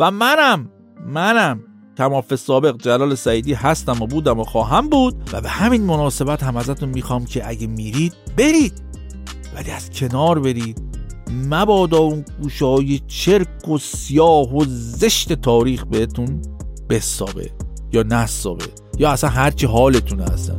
و 0.00 0.10
منم 0.10 0.70
منم 1.06 1.60
کماف 1.98 2.34
سابق 2.34 2.76
جلال 2.76 3.14
سعیدی 3.14 3.54
هستم 3.54 4.02
و 4.02 4.06
بودم 4.06 4.40
و 4.40 4.44
خواهم 4.44 4.88
بود 4.88 5.30
و 5.32 5.40
به 5.40 5.48
همین 5.48 5.82
مناسبت 5.82 6.42
هم 6.42 6.56
ازتون 6.56 6.88
می‌خوام 6.88 7.24
که 7.24 7.48
اگه 7.48 7.66
میرید 7.66 8.14
برید. 8.38 8.82
ولی 9.56 9.70
از 9.70 9.90
کنار 9.90 10.38
برید. 10.38 10.93
مبادا 11.34 11.98
اون 11.98 12.24
گوشه 12.42 12.64
های 12.64 13.00
چرک 13.08 13.68
و 13.68 13.78
سیاه 13.78 14.56
و 14.56 14.64
زشت 14.68 15.32
تاریخ 15.32 15.84
بهتون 15.84 16.42
بسابه 16.90 17.50
یا 17.92 18.02
نسابه 18.02 18.64
یا 18.98 19.10
اصلا 19.10 19.30
هرچی 19.30 19.66
حالتون 19.66 20.20
هستن. 20.20 20.58